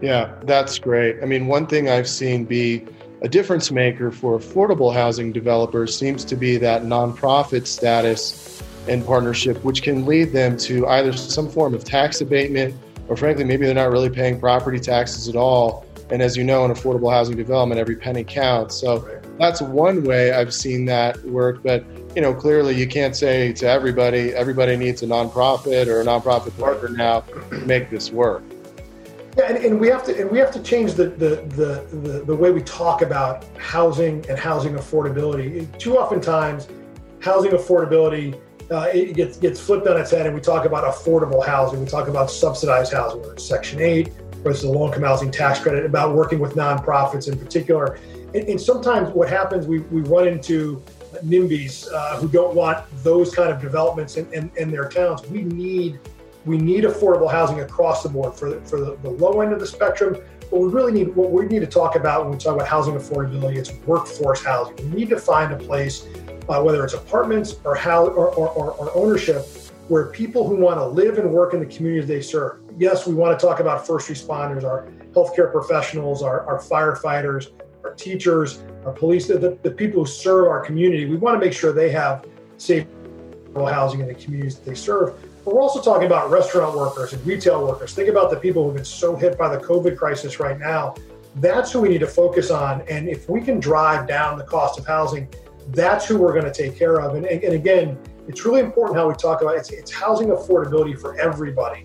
Yeah, 0.00 0.34
that's 0.42 0.78
great. 0.78 1.22
I 1.22 1.26
mean, 1.26 1.46
one 1.46 1.66
thing 1.66 1.88
I've 1.88 2.08
seen 2.08 2.44
be 2.44 2.84
a 3.22 3.28
difference 3.28 3.70
maker 3.70 4.10
for 4.10 4.38
affordable 4.38 4.92
housing 4.92 5.32
developers 5.32 5.96
seems 5.96 6.24
to 6.26 6.36
be 6.36 6.56
that 6.58 6.82
nonprofit 6.82 7.66
status 7.66 8.62
and 8.88 9.06
partnership, 9.06 9.62
which 9.64 9.82
can 9.82 10.04
lead 10.04 10.32
them 10.32 10.56
to 10.58 10.86
either 10.88 11.12
some 11.12 11.48
form 11.48 11.74
of 11.74 11.84
tax 11.84 12.20
abatement 12.20 12.74
or, 13.08 13.16
frankly, 13.16 13.44
maybe 13.44 13.64
they're 13.66 13.74
not 13.74 13.90
really 13.90 14.10
paying 14.10 14.38
property 14.38 14.80
taxes 14.80 15.28
at 15.28 15.36
all. 15.36 15.86
And 16.14 16.22
as 16.22 16.36
you 16.36 16.44
know, 16.44 16.64
in 16.64 16.70
affordable 16.70 17.12
housing 17.12 17.36
development, 17.36 17.80
every 17.80 17.96
penny 17.96 18.22
counts. 18.22 18.76
So 18.76 19.20
that's 19.36 19.60
one 19.60 20.04
way 20.04 20.30
I've 20.30 20.54
seen 20.54 20.84
that 20.84 21.20
work. 21.24 21.64
But 21.64 21.84
you 22.14 22.22
know, 22.22 22.32
clearly 22.32 22.76
you 22.76 22.86
can't 22.86 23.16
say 23.16 23.52
to 23.54 23.68
everybody, 23.68 24.32
everybody 24.32 24.76
needs 24.76 25.02
a 25.02 25.06
nonprofit 25.06 25.88
or 25.88 26.00
a 26.00 26.04
nonprofit 26.04 26.56
partner 26.56 26.88
now 26.88 27.22
to 27.22 27.56
make 27.66 27.90
this 27.90 28.12
work. 28.12 28.44
Yeah, 29.36 29.46
and, 29.46 29.64
and 29.64 29.80
we 29.80 29.88
have 29.88 30.04
to 30.04 30.16
and 30.16 30.30
we 30.30 30.38
have 30.38 30.52
to 30.52 30.62
change 30.62 30.94
the, 30.94 31.06
the 31.06 31.42
the, 31.48 31.98
the 31.98 32.24
the 32.24 32.36
way 32.36 32.52
we 32.52 32.62
talk 32.62 33.02
about 33.02 33.44
housing 33.58 34.24
and 34.28 34.38
housing 34.38 34.74
affordability. 34.74 35.76
Too 35.80 35.98
often 35.98 36.20
times, 36.20 36.68
housing 37.18 37.50
affordability 37.50 38.40
uh, 38.70 38.88
it 38.92 39.14
gets 39.14 39.36
gets 39.36 39.60
flipped 39.60 39.86
on 39.86 40.00
its 40.00 40.10
head, 40.10 40.26
and 40.26 40.34
we 40.34 40.40
talk 40.40 40.64
about 40.64 40.84
affordable 40.84 41.44
housing. 41.44 41.80
We 41.80 41.86
talk 41.86 42.08
about 42.08 42.30
subsidized 42.30 42.92
housing, 42.92 43.20
whether 43.20 43.34
it's 43.34 43.44
Section 43.44 43.80
Eight, 43.80 44.12
it's 44.52 44.62
the 44.62 44.68
low 44.68 44.86
income 44.86 45.02
housing 45.02 45.30
tax 45.30 45.58
credit, 45.58 45.84
about 45.84 46.14
working 46.14 46.38
with 46.38 46.54
nonprofits 46.54 47.30
in 47.30 47.38
particular. 47.38 47.98
And, 48.34 48.48
and 48.48 48.60
sometimes 48.60 49.10
what 49.10 49.28
happens, 49.28 49.66
we 49.66 49.80
we 49.80 50.02
run 50.02 50.28
into 50.28 50.82
NIMBYs 51.22 51.92
uh, 51.92 52.16
who 52.16 52.28
don't 52.28 52.54
want 52.54 52.84
those 53.02 53.34
kind 53.34 53.50
of 53.50 53.60
developments 53.60 54.16
in, 54.16 54.30
in, 54.32 54.50
in, 54.56 54.70
their 54.70 54.88
towns. 54.88 55.26
We 55.28 55.42
need 55.42 56.00
we 56.44 56.58
need 56.58 56.84
affordable 56.84 57.30
housing 57.30 57.60
across 57.60 58.02
the 58.02 58.08
board 58.08 58.34
for 58.34 58.50
the, 58.50 58.60
for 58.62 58.78
the, 58.78 58.96
the 59.02 59.10
low 59.10 59.40
end 59.40 59.52
of 59.52 59.60
the 59.60 59.66
spectrum. 59.66 60.16
But 60.50 60.60
we 60.60 60.68
really 60.68 60.92
need 60.92 61.16
what 61.16 61.30
we 61.30 61.46
need 61.46 61.60
to 61.60 61.66
talk 61.66 61.96
about 61.96 62.24
when 62.24 62.32
we 62.32 62.38
talk 62.38 62.54
about 62.54 62.68
housing 62.68 62.94
affordability. 62.94 63.56
It's 63.56 63.72
workforce 63.86 64.44
housing. 64.44 64.76
We 64.90 64.96
need 65.00 65.08
to 65.10 65.18
find 65.18 65.52
a 65.52 65.56
place, 65.56 66.06
uh, 66.48 66.62
whether 66.62 66.84
it's 66.84 66.94
apartments 66.94 67.56
or, 67.64 67.74
how, 67.74 68.06
or, 68.06 68.28
or, 68.28 68.72
or 68.72 68.90
ownership, 68.94 69.46
where 69.88 70.06
people 70.06 70.48
who 70.48 70.56
want 70.56 70.78
to 70.78 70.86
live 70.86 71.18
and 71.18 71.30
work 71.30 71.54
in 71.54 71.60
the 71.60 71.66
communities 71.66 72.08
they 72.08 72.22
serve. 72.22 72.60
Yes, 72.78 73.06
we 73.06 73.14
want 73.14 73.38
to 73.38 73.46
talk 73.46 73.60
about 73.60 73.86
first 73.86 74.08
responders, 74.08 74.64
our 74.64 74.88
healthcare 75.12 75.52
professionals, 75.52 76.22
our, 76.22 76.46
our 76.46 76.58
firefighters, 76.58 77.52
our 77.84 77.94
teachers, 77.94 78.62
our 78.84 78.92
police, 78.92 79.26
the, 79.26 79.58
the 79.62 79.70
people 79.70 80.04
who 80.04 80.10
serve 80.10 80.48
our 80.48 80.64
community, 80.64 81.06
we 81.06 81.16
want 81.16 81.38
to 81.38 81.44
make 81.44 81.54
sure 81.54 81.72
they 81.72 81.90
have 81.90 82.26
safe 82.56 82.86
housing 83.54 84.00
in 84.00 84.08
the 84.08 84.14
communities 84.14 84.56
that 84.56 84.64
they 84.64 84.74
serve. 84.74 85.14
But 85.44 85.54
we're 85.54 85.60
also 85.60 85.80
talking 85.80 86.06
about 86.06 86.30
restaurant 86.30 86.76
workers 86.76 87.12
and 87.12 87.24
retail 87.26 87.64
workers. 87.64 87.94
Think 87.94 88.08
about 88.08 88.30
the 88.30 88.36
people 88.36 88.64
who've 88.64 88.74
been 88.74 88.84
so 88.84 89.14
hit 89.14 89.38
by 89.38 89.54
the 89.54 89.62
COVID 89.62 89.96
crisis 89.96 90.40
right 90.40 90.58
now. 90.58 90.94
That's 91.36 91.70
who 91.70 91.80
we 91.80 91.88
need 91.88 92.00
to 92.00 92.06
focus 92.06 92.50
on. 92.50 92.80
And 92.82 93.08
if 93.08 93.28
we 93.28 93.40
can 93.40 93.60
drive 93.60 94.08
down 94.08 94.38
the 94.38 94.44
cost 94.44 94.78
of 94.78 94.86
housing, 94.86 95.28
that's 95.68 96.06
who 96.06 96.18
we're 96.18 96.32
going 96.32 96.50
to 96.50 96.52
take 96.52 96.76
care 96.76 97.00
of. 97.00 97.14
And, 97.14 97.26
and 97.26 97.54
again, 97.54 97.98
it's 98.28 98.44
really 98.44 98.60
important 98.60 98.98
how 98.98 99.08
we 99.08 99.14
talk 99.14 99.42
about 99.42 99.56
it. 99.56 99.58
It's, 99.58 99.70
it's 99.70 99.92
housing 99.92 100.28
affordability 100.28 100.98
for 100.98 101.18
everybody. 101.18 101.84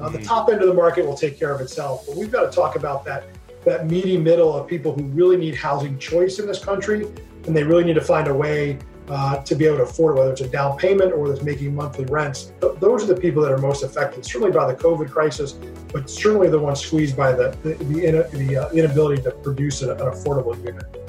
Uh, 0.00 0.08
the 0.08 0.18
mm-hmm. 0.18 0.26
top 0.26 0.48
end 0.48 0.62
of 0.62 0.68
the 0.68 0.74
market 0.74 1.04
will 1.04 1.16
take 1.16 1.38
care 1.38 1.52
of 1.52 1.60
itself, 1.60 2.04
but 2.06 2.16
we've 2.16 2.30
got 2.30 2.50
to 2.50 2.50
talk 2.50 2.76
about 2.76 3.04
that 3.04 3.24
that 3.64 3.90
meaty 3.90 4.16
middle 4.16 4.56
of 4.56 4.66
people 4.66 4.94
who 4.94 5.02
really 5.08 5.36
need 5.36 5.54
housing 5.54 5.98
choice 5.98 6.38
in 6.38 6.46
this 6.46 6.64
country, 6.64 7.06
and 7.46 7.54
they 7.54 7.62
really 7.62 7.84
need 7.84 7.94
to 7.94 8.00
find 8.00 8.26
a 8.28 8.34
way 8.34 8.78
uh, 9.10 9.42
to 9.42 9.54
be 9.54 9.66
able 9.66 9.78
to 9.78 9.82
afford 9.82 10.16
it, 10.16 10.18
whether 10.20 10.32
it's 10.32 10.40
a 10.40 10.48
down 10.48 10.78
payment 10.78 11.12
or 11.12 11.30
it's 11.30 11.42
making 11.42 11.74
monthly 11.74 12.04
rents. 12.06 12.52
Those 12.78 13.02
are 13.04 13.06
the 13.06 13.20
people 13.20 13.42
that 13.42 13.52
are 13.52 13.58
most 13.58 13.82
affected, 13.82 14.24
certainly 14.24 14.52
by 14.52 14.72
the 14.72 14.78
COVID 14.78 15.10
crisis, 15.10 15.52
but 15.92 16.08
certainly 16.08 16.48
the 16.48 16.58
ones 16.58 16.80
squeezed 16.80 17.16
by 17.16 17.32
the 17.32 17.56
the, 17.62 17.74
the, 17.74 18.28
the 18.32 18.56
uh, 18.56 18.70
inability 18.70 19.22
to 19.22 19.32
produce 19.32 19.82
an, 19.82 19.90
an 19.90 19.98
affordable 19.98 20.56
unit. 20.64 20.99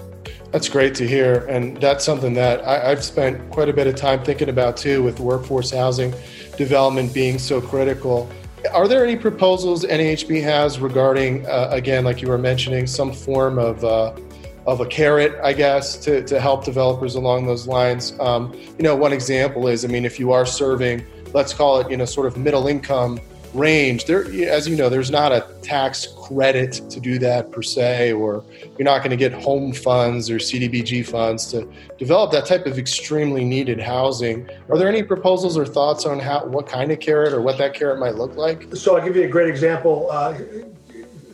That's 0.51 0.67
great 0.67 0.93
to 0.96 1.08
hear. 1.08 1.46
And 1.48 1.77
that's 1.77 2.03
something 2.03 2.34
that 2.34 2.65
I, 2.65 2.89
have 2.89 3.03
spent 3.03 3.50
quite 3.51 3.70
a 3.70 3.74
bit 3.74 3.88
of 3.88 3.96
time 3.96 4.24
thinking 4.24 4.50
about 4.50 4.75
too, 4.75 5.01
with 5.01 5.20
workforce 5.20 5.72
housing 5.72 6.13
development 6.58 7.13
being 7.13 7.39
so 7.39 7.62
critical. 7.62 8.29
Are 8.74 8.88
there 8.88 9.03
any 9.03 9.15
proposals 9.15 9.86
NAHB 9.86 10.43
has 10.43 10.79
regarding, 10.79 11.48
uh, 11.48 11.70
again, 11.72 12.03
like 12.03 12.22
you 12.22 12.27
were 12.27 12.38
mentioning, 12.38 12.86
some 12.86 13.12
form 13.13 13.58
of 13.58 13.84
uh, 13.84 14.13
of 14.67 14.79
a 14.79 14.86
carrot, 14.86 15.39
I 15.43 15.53
guess, 15.53 15.98
to, 15.98 16.24
to 16.25 16.39
help 16.39 16.65
developers 16.65 17.15
along 17.15 17.48
those 17.48 17.65
lines? 17.65 18.13
Um, 18.20 18.53
you 18.77 18.84
know, 18.84 18.96
one 18.96 19.12
example 19.12 19.67
is, 19.67 19.84
I 19.84 19.88
mean, 19.88 20.05
if 20.05 20.20
you 20.20 20.31
are 20.31 20.46
serving, 20.46 21.03
let's 21.34 21.53
call 21.53 21.79
it, 21.79 21.89
you 21.89 21.98
know, 21.98 22.05
sort 22.05 22.27
of 22.27 22.38
middle 22.38 22.67
income 22.67 23.20
range. 23.53 24.05
There, 24.05 24.24
as 24.50 24.67
you 24.67 24.75
know, 24.75 24.89
there's 24.89 25.12
not 25.12 25.31
a 25.31 25.48
tax 25.62 26.08
credit 26.24 26.74
to 26.89 27.00
do 27.00 27.20
that 27.20 27.51
per 27.51 27.62
se, 27.62 28.13
or 28.13 28.43
you're 28.77 28.86
not 28.86 29.00
going 29.00 29.12
to 29.12 29.17
get 29.17 29.34
home 29.34 29.74
funds 29.74 30.29
or 30.29 30.38
CDBG 30.38 31.05
funds 31.05 31.51
to 31.51 31.70
develop 31.98 32.31
that 32.31 32.46
type 32.46 32.65
of 32.65 32.77
extremely 32.77 33.43
needed 33.43 33.79
housing. 33.79 34.50
Are 34.70 34.77
there 34.77 34.88
any 34.88 35.03
proposals 35.03 35.58
or 35.58 35.65
thoughts 35.65 36.05
on 36.05 36.20
how 36.20 36.46
what 36.46 36.67
kind 36.67 36.91
of 36.91 37.00
carrot 37.00 37.34
or 37.34 37.41
what 37.41 37.58
that 37.58 37.74
carrot 37.74 38.00
might 38.00 38.15
look 38.15 38.36
like? 38.36 38.75
So 38.75 38.98
I'll 38.98 39.05
give 39.05 39.15
you 39.15 39.24
a 39.24 39.29
great 39.29 39.50
example. 39.50 40.10
Uh, 40.10 40.38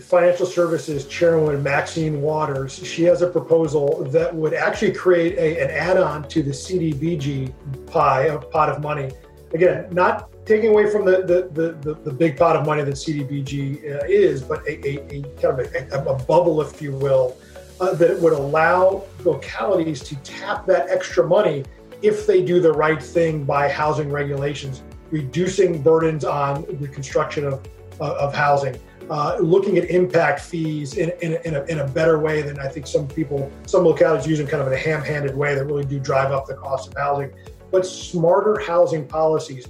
financial 0.08 0.46
services 0.46 1.06
chairwoman 1.06 1.62
Maxine 1.62 2.22
Waters, 2.22 2.82
she 2.88 3.04
has 3.04 3.22
a 3.22 3.28
proposal 3.28 4.06
that 4.06 4.34
would 4.34 4.54
actually 4.54 4.94
create 4.94 5.38
a, 5.38 5.62
an 5.62 5.70
add-on 5.70 6.26
to 6.30 6.42
the 6.42 6.52
CDBG 6.52 7.52
pie, 7.88 8.28
a 8.28 8.40
pot 8.40 8.70
of 8.70 8.82
money. 8.82 9.12
Again, 9.54 9.86
not 9.92 10.30
taking 10.48 10.72
away 10.72 10.90
from 10.90 11.06
the 11.06 11.18
the, 11.24 11.78
the, 11.82 11.94
the, 11.94 12.12
big 12.12 12.38
pot 12.38 12.56
of 12.56 12.66
money 12.66 12.84
that 12.84 12.96
CDBG 12.96 13.84
uh, 13.84 14.06
is, 14.08 14.42
but 14.42 14.66
a, 14.66 14.74
a, 14.88 14.98
a 15.12 15.22
kind 15.42 15.60
of 15.60 15.60
a, 15.60 16.10
a, 16.10 16.24
bubble, 16.24 16.62
if 16.62 16.82
you 16.82 16.94
will, 16.94 17.38
uh, 17.82 17.94
that 17.96 18.20
would 18.20 18.34
allow 18.34 19.04
localities 19.24 20.02
to 20.02 20.16
tap 20.18 20.66
that 20.66 20.90
extra 20.90 21.28
money 21.28 21.64
if 22.02 22.26
they 22.26 22.44
do 22.44 22.60
the 22.62 22.72
right 22.72 23.04
thing 23.04 23.44
by 23.44 23.68
housing 23.68 24.10
regulations, 24.10 24.84
reducing 25.12 25.82
burdens 25.82 26.24
on 26.24 26.66
the 26.80 26.88
construction 26.88 27.46
of, 27.46 27.68
uh, 28.00 28.16
of 28.16 28.34
housing 28.34 28.80
uh, 29.10 29.38
looking 29.40 29.78
at 29.78 29.90
impact 29.90 30.42
fees 30.42 30.98
in, 30.98 31.12
in, 31.22 31.40
in, 31.46 31.56
a, 31.56 31.64
in 31.66 31.80
a 31.80 31.88
better 31.88 32.20
way 32.20 32.42
than 32.42 32.60
I 32.60 32.68
think 32.68 32.88
some 32.88 33.08
people, 33.08 33.52
some 33.66 33.84
localities 33.84 34.28
use 34.28 34.40
in 34.40 34.48
kind 34.48 34.62
of 34.62 34.68
in 34.68 34.74
a 34.74 34.78
ham-handed 34.78 35.36
way 35.36 35.56
that 35.56 35.66
really 35.66 35.86
do 35.86 36.00
drive 36.00 36.32
up 36.32 36.46
the 36.46 36.56
cost 36.56 36.90
of 36.90 36.98
housing. 36.98 37.32
But 37.72 37.86
smarter 37.86 38.60
housing 38.60 39.08
policies, 39.08 39.68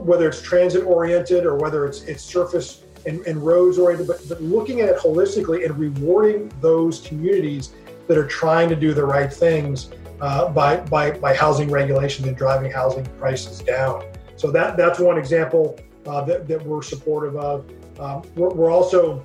whether 0.00 0.28
it's 0.28 0.42
transit 0.42 0.84
oriented 0.84 1.44
or 1.44 1.56
whether 1.56 1.86
it's 1.86 2.02
it's 2.02 2.22
surface 2.22 2.82
and, 3.06 3.26
and 3.26 3.44
roads 3.44 3.78
oriented, 3.78 4.06
but, 4.06 4.20
but 4.28 4.42
looking 4.42 4.80
at 4.80 4.88
it 4.88 4.96
holistically 4.96 5.64
and 5.64 5.78
rewarding 5.78 6.50
those 6.60 7.00
communities 7.00 7.74
that 8.08 8.16
are 8.16 8.26
trying 8.26 8.68
to 8.68 8.76
do 8.76 8.94
the 8.94 9.04
right 9.04 9.32
things 9.32 9.90
uh, 10.20 10.48
by, 10.48 10.76
by, 10.76 11.10
by 11.10 11.34
housing 11.34 11.70
regulations 11.70 12.26
and 12.26 12.36
driving 12.36 12.70
housing 12.70 13.04
prices 13.18 13.60
down. 13.60 14.04
So 14.36 14.50
that 14.50 14.76
that's 14.76 14.98
one 14.98 15.18
example 15.18 15.78
uh, 16.06 16.22
that, 16.22 16.46
that 16.48 16.64
we're 16.64 16.82
supportive 16.82 17.36
of. 17.36 17.70
Um, 17.98 18.22
we're, 18.34 18.50
we're, 18.50 18.70
also 18.70 19.24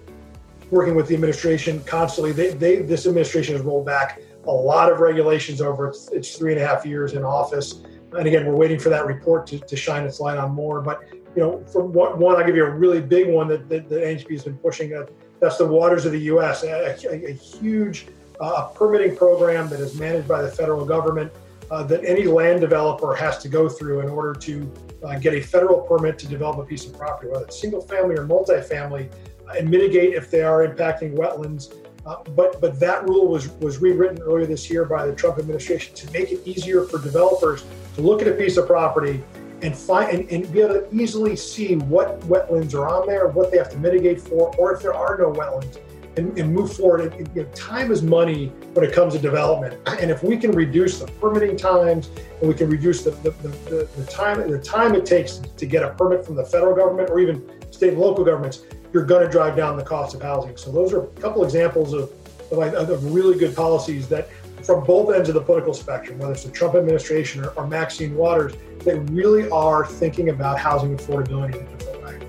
working 0.69 0.95
with 0.95 1.07
the 1.07 1.15
administration 1.15 1.83
constantly. 1.83 2.31
They, 2.31 2.51
they, 2.51 2.77
this 2.77 3.07
administration 3.07 3.55
has 3.55 3.63
rolled 3.63 3.85
back 3.85 4.21
a 4.45 4.51
lot 4.51 4.91
of 4.91 4.99
regulations 4.99 5.61
over 5.61 5.87
its, 5.87 6.09
its, 6.09 6.37
three 6.37 6.53
and 6.53 6.61
a 6.61 6.65
half 6.65 6.85
years 6.85 7.13
in 7.13 7.23
office. 7.23 7.81
And 8.13 8.27
again, 8.27 8.45
we're 8.45 8.55
waiting 8.55 8.79
for 8.79 8.89
that 8.89 9.05
report 9.05 9.45
to, 9.47 9.59
to 9.59 9.75
shine 9.75 10.05
its 10.05 10.19
light 10.19 10.37
on 10.37 10.51
more. 10.51 10.81
But 10.81 11.03
you 11.35 11.41
know, 11.41 11.63
from 11.65 11.93
one, 11.93 12.35
I'll 12.35 12.45
give 12.45 12.55
you 12.55 12.65
a 12.65 12.69
really 12.69 13.01
big 13.01 13.29
one 13.29 13.47
that, 13.49 13.69
that, 13.69 13.87
that 13.89 14.03
NAHB 14.03 14.31
has 14.31 14.43
been 14.43 14.57
pushing. 14.57 14.93
Uh, 14.95 15.05
that's 15.39 15.57
the 15.57 15.67
waters 15.67 16.05
of 16.05 16.11
the 16.11 16.19
U.S. 16.21 16.63
A, 16.63 16.97
a, 17.07 17.29
a 17.29 17.33
huge 17.33 18.07
uh, 18.39 18.67
permitting 18.67 19.15
program 19.15 19.69
that 19.69 19.79
is 19.79 19.95
managed 19.95 20.27
by 20.27 20.41
the 20.41 20.49
federal 20.49 20.85
government 20.85 21.31
uh, 21.71 21.83
that 21.83 22.03
any 22.03 22.23
land 22.23 22.61
developer 22.61 23.13
has 23.15 23.37
to 23.39 23.49
go 23.49 23.69
through 23.69 23.99
in 23.99 24.09
order 24.09 24.33
to 24.33 24.71
uh, 25.03 25.19
get 25.19 25.33
a 25.33 25.41
federal 25.41 25.81
permit 25.81 26.17
to 26.19 26.27
develop 26.27 26.57
a 26.57 26.63
piece 26.63 26.85
of 26.85 26.97
property, 26.97 27.29
whether 27.31 27.45
it's 27.45 27.59
single 27.59 27.81
family 27.81 28.15
or 28.15 28.25
multifamily, 28.25 29.09
uh, 29.47 29.53
and 29.57 29.69
mitigate 29.69 30.13
if 30.13 30.31
they 30.31 30.41
are 30.41 30.67
impacting 30.67 31.15
wetlands. 31.15 31.75
Uh, 32.05 32.23
but 32.35 32.59
but 32.61 32.79
that 32.79 33.03
rule 33.07 33.27
was 33.27 33.49
was 33.59 33.79
rewritten 33.79 34.21
earlier 34.23 34.45
this 34.45 34.69
year 34.69 34.85
by 34.85 35.05
the 35.05 35.13
Trump 35.13 35.37
administration 35.37 35.93
to 35.93 36.11
make 36.11 36.31
it 36.31 36.39
easier 36.45 36.85
for 36.85 36.97
developers 36.97 37.65
look 37.99 38.21
at 38.21 38.27
a 38.27 38.33
piece 38.33 38.57
of 38.57 38.67
property 38.67 39.23
and 39.61 39.75
find 39.75 40.19
and, 40.19 40.31
and 40.31 40.51
be 40.51 40.61
able 40.61 40.75
to 40.75 40.87
easily 40.95 41.35
see 41.35 41.75
what 41.75 42.19
wetlands 42.21 42.73
are 42.73 42.87
on 42.87 43.07
there, 43.07 43.27
what 43.27 43.51
they 43.51 43.57
have 43.57 43.69
to 43.69 43.77
mitigate 43.77 44.21
for, 44.21 44.55
or 44.57 44.73
if 44.73 44.81
there 44.81 44.93
are 44.93 45.17
no 45.17 45.31
wetlands 45.31 45.79
and, 46.17 46.37
and 46.37 46.53
move 46.53 46.73
forward. 46.73 47.13
You 47.35 47.43
know, 47.43 47.49
time 47.49 47.91
is 47.91 48.01
money 48.01 48.47
when 48.73 48.85
it 48.85 48.93
comes 48.93 49.13
to 49.13 49.19
development. 49.19 49.79
And 49.87 50.11
if 50.11 50.23
we 50.23 50.37
can 50.37 50.51
reduce 50.51 50.99
the 50.99 51.07
permitting 51.07 51.57
times 51.57 52.09
and 52.39 52.47
we 52.47 52.53
can 52.53 52.69
reduce 52.69 53.03
the, 53.03 53.11
the, 53.11 53.31
the, 53.31 53.89
the 53.95 54.05
time 54.05 54.49
the 54.49 54.59
time 54.59 54.95
it 54.95 55.05
takes 55.05 55.37
to 55.37 55.65
get 55.65 55.83
a 55.83 55.89
permit 55.89 56.25
from 56.25 56.35
the 56.35 56.45
federal 56.45 56.75
government 56.75 57.09
or 57.09 57.19
even 57.19 57.49
state 57.71 57.93
and 57.93 57.99
local 57.99 58.23
governments, 58.23 58.63
you're 58.93 59.05
going 59.05 59.25
to 59.25 59.31
drive 59.31 59.55
down 59.55 59.77
the 59.77 59.83
cost 59.83 60.15
of 60.15 60.21
housing. 60.21 60.57
So 60.57 60.71
those 60.71 60.93
are 60.93 61.03
a 61.03 61.07
couple 61.21 61.43
examples 61.43 61.93
of, 61.93 62.11
of, 62.51 62.89
of 62.89 63.13
really 63.13 63.37
good 63.37 63.55
policies 63.55 64.07
that 64.09 64.29
from 64.69 64.83
both 64.83 65.11
ends 65.11 65.27
of 65.27 65.33
the 65.33 65.41
political 65.41 65.73
spectrum, 65.73 66.19
whether 66.19 66.31
it's 66.31 66.43
the 66.43 66.51
Trump 66.51 66.75
administration 66.75 67.43
or, 67.43 67.47
or 67.53 67.65
Maxine 67.65 68.13
Waters, 68.13 68.53
they 68.85 68.99
really 68.99 69.49
are 69.49 69.83
thinking 69.83 70.29
about 70.29 70.59
housing 70.59 70.95
affordability 70.95 71.55
in 71.55 71.65
a 71.65 71.77
different 71.77 72.03
way. 72.03 72.19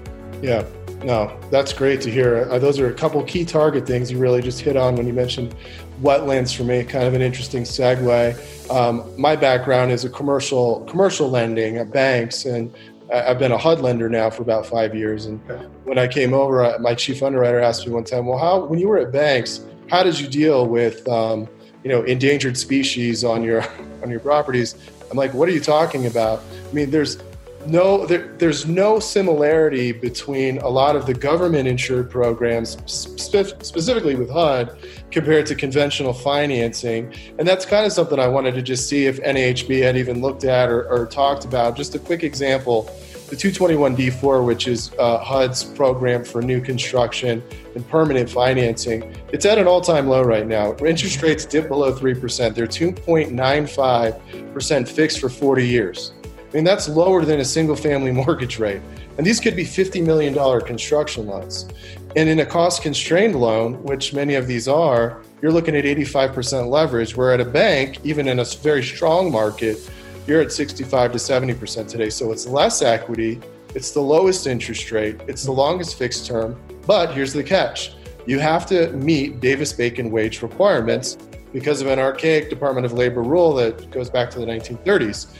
Yeah, 0.41 0.65
no, 1.05 1.39
that's 1.51 1.75
great 1.75 2.01
to 2.01 2.11
hear. 2.11 2.49
Uh, 2.51 2.59
those 2.59 2.81
are 2.81 2.89
a 2.89 2.95
couple 2.95 3.23
key 3.25 3.45
target 3.45 3.87
things 3.87 4.11
you 4.11 4.17
really 4.17 4.41
just 4.41 4.59
hit 4.59 4.75
on 4.75 4.97
when 4.97 5.07
you 5.07 5.13
mentioned 5.13 5.55
wetlands 6.01 6.57
for 6.57 6.65
me. 6.65 6.83
Kind 6.83 7.05
of 7.05 7.13
an 7.13 7.21
interesting 7.21 7.65
segue. 7.65 8.71
Um, 8.71 9.05
my 9.21 9.37
background 9.37 9.93
is 9.93 10.07
a 10.07 10.09
commercial 10.09 10.81
commercial 10.87 11.29
lending 11.29 11.77
at 11.77 11.91
banks, 11.91 12.47
and 12.47 12.75
I've 13.13 13.39
been 13.39 13.53
a 13.53 13.59
HUD 13.59 13.81
lender 13.81 14.09
now 14.09 14.31
for 14.31 14.41
about 14.41 14.65
five 14.65 14.95
years. 14.95 15.27
And 15.27 15.41
when 15.85 15.99
I 15.99 16.09
came 16.09 16.33
over, 16.33 16.65
uh, 16.65 16.79
my 16.79 16.95
chief 16.95 17.23
underwriter 17.23 17.61
asked 17.61 17.87
me 17.87 17.93
one 17.93 18.05
time, 18.05 18.25
"Well, 18.25 18.39
how 18.39 18.65
when 18.65 18.79
you 18.79 18.89
were 18.89 18.97
at 18.97 19.13
banks, 19.13 19.61
how 19.91 20.03
did 20.03 20.19
you 20.19 20.27
deal 20.27 20.67
with 20.67 21.07
um, 21.07 21.47
you 21.83 21.91
know 21.91 22.03
endangered 22.03 22.57
species 22.57 23.25
on 23.25 23.43
your 23.43 23.65
on 24.03 24.11
your 24.11 24.21
properties?" 24.21 24.75
I'm 25.11 25.17
like, 25.17 25.35
"What 25.35 25.49
are 25.49 25.53
you 25.53 25.61
talking 25.61 26.07
about?" 26.07 26.43
I 26.69 26.73
mean, 26.73 26.91
there's 26.91 27.19
no 27.67 28.07
there, 28.07 28.29
there's 28.39 28.67
no 28.67 28.99
similarity 28.99 29.93
between 29.93 30.59
a 30.59 30.69
lot 30.69 30.97
of 30.97 31.07
the 31.07 31.13
government 31.13 31.69
insured 31.69 32.11
programs 32.11 32.79
spe- 32.87 33.63
specifically 33.63 34.15
with 34.15 34.31
hud 34.31 34.79
compared 35.11 35.45
to 35.47 35.55
conventional 35.55 36.13
financing 36.13 37.13
and 37.39 37.47
that's 37.47 37.67
kind 37.67 37.85
of 37.85 37.93
something 37.93 38.19
i 38.19 38.27
wanted 38.27 38.55
to 38.55 38.63
just 38.63 38.89
see 38.89 39.07
if 39.07 39.21
NAHB 39.21 39.83
had 39.83 39.97
even 39.97 40.23
looked 40.23 40.45
at 40.45 40.71
or, 40.71 40.89
or 40.89 41.07
talked 41.07 41.45
about 41.45 41.77
just 41.77 41.95
a 41.95 41.99
quick 41.99 42.23
example 42.25 42.91
the 43.31 43.37
221d4 43.37 44.45
which 44.45 44.69
is 44.69 44.91
uh, 44.99 45.17
hud's 45.19 45.65
program 45.65 46.25
for 46.25 46.43
new 46.43 46.61
construction 46.61 47.43
and 47.75 47.89
permanent 47.89 48.29
financing 48.29 49.03
it's 49.33 49.47
at 49.47 49.57
an 49.57 49.67
all-time 49.67 50.09
low 50.09 50.23
right 50.23 50.47
now 50.47 50.75
interest 50.85 51.23
rates 51.23 51.45
dip 51.45 51.69
below 51.69 51.95
3% 51.95 52.55
they're 52.55 52.67
2.95% 52.67 54.89
fixed 54.89 55.21
for 55.21 55.29
40 55.29 55.67
years 55.67 56.13
I 56.51 56.57
mean, 56.57 56.65
that's 56.65 56.89
lower 56.89 57.25
than 57.25 57.41
a 57.41 57.45
single 57.45 57.77
family 57.77 58.11
mortgage 58.13 58.59
rate. 58.59 58.83
And 59.19 59.27
these 59.27 59.39
could 59.39 59.55
be 59.55 59.65
$50 59.65 60.05
million 60.05 60.35
construction 60.63 61.27
loans. 61.27 61.69
And 62.17 62.29
in 62.29 62.41
a 62.41 62.47
cost 62.47 62.83
constrained 62.83 63.37
loan, 63.37 63.81
which 63.85 64.13
many 64.13 64.35
of 64.35 64.49
these 64.49 64.67
are, 64.67 65.23
you're 65.43 65.53
looking 65.53 65.77
at 65.77 65.85
85% 65.85 66.69
leverage, 66.69 67.17
where 67.17 67.33
at 67.33 67.41
a 67.41 67.45
bank, 67.45 68.05
even 68.05 68.27
in 68.27 68.41
a 68.41 68.45
very 68.45 68.83
strong 68.83 69.31
market, 69.31 69.79
you're 70.27 70.41
at 70.41 70.53
65 70.53 71.13
to 71.13 71.19
70% 71.19 71.89
today. 71.89 72.11
So 72.11 72.33
it's 72.33 72.47
less 72.47 72.83
equity, 72.83 73.41
it's 73.75 73.93
the 73.93 74.01
lowest 74.01 74.47
interest 74.47 74.91
rate, 74.91 75.21
it's 75.29 75.45
the 75.45 75.53
longest 75.53 75.97
fixed 75.97 76.27
term. 76.27 76.61
But 76.87 77.13
here's 77.15 77.33
the 77.33 77.45
catch 77.45 77.95
you 78.27 78.39
have 78.39 78.67
to 78.67 78.93
meet 78.93 79.41
Davis 79.41 79.73
Bacon 79.73 80.11
wage 80.11 80.43
requirements 80.43 81.17
because 81.53 81.81
of 81.81 81.89
an 81.89 81.99
archaic 81.99 82.51
Department 82.51 82.87
of 82.87 82.93
Labor 82.93 83.23
rule 83.23 83.55
that 83.55 83.91
goes 83.91 84.11
back 84.11 84.31
to 84.31 84.39
the 84.39 84.47
1930s. 84.47 85.35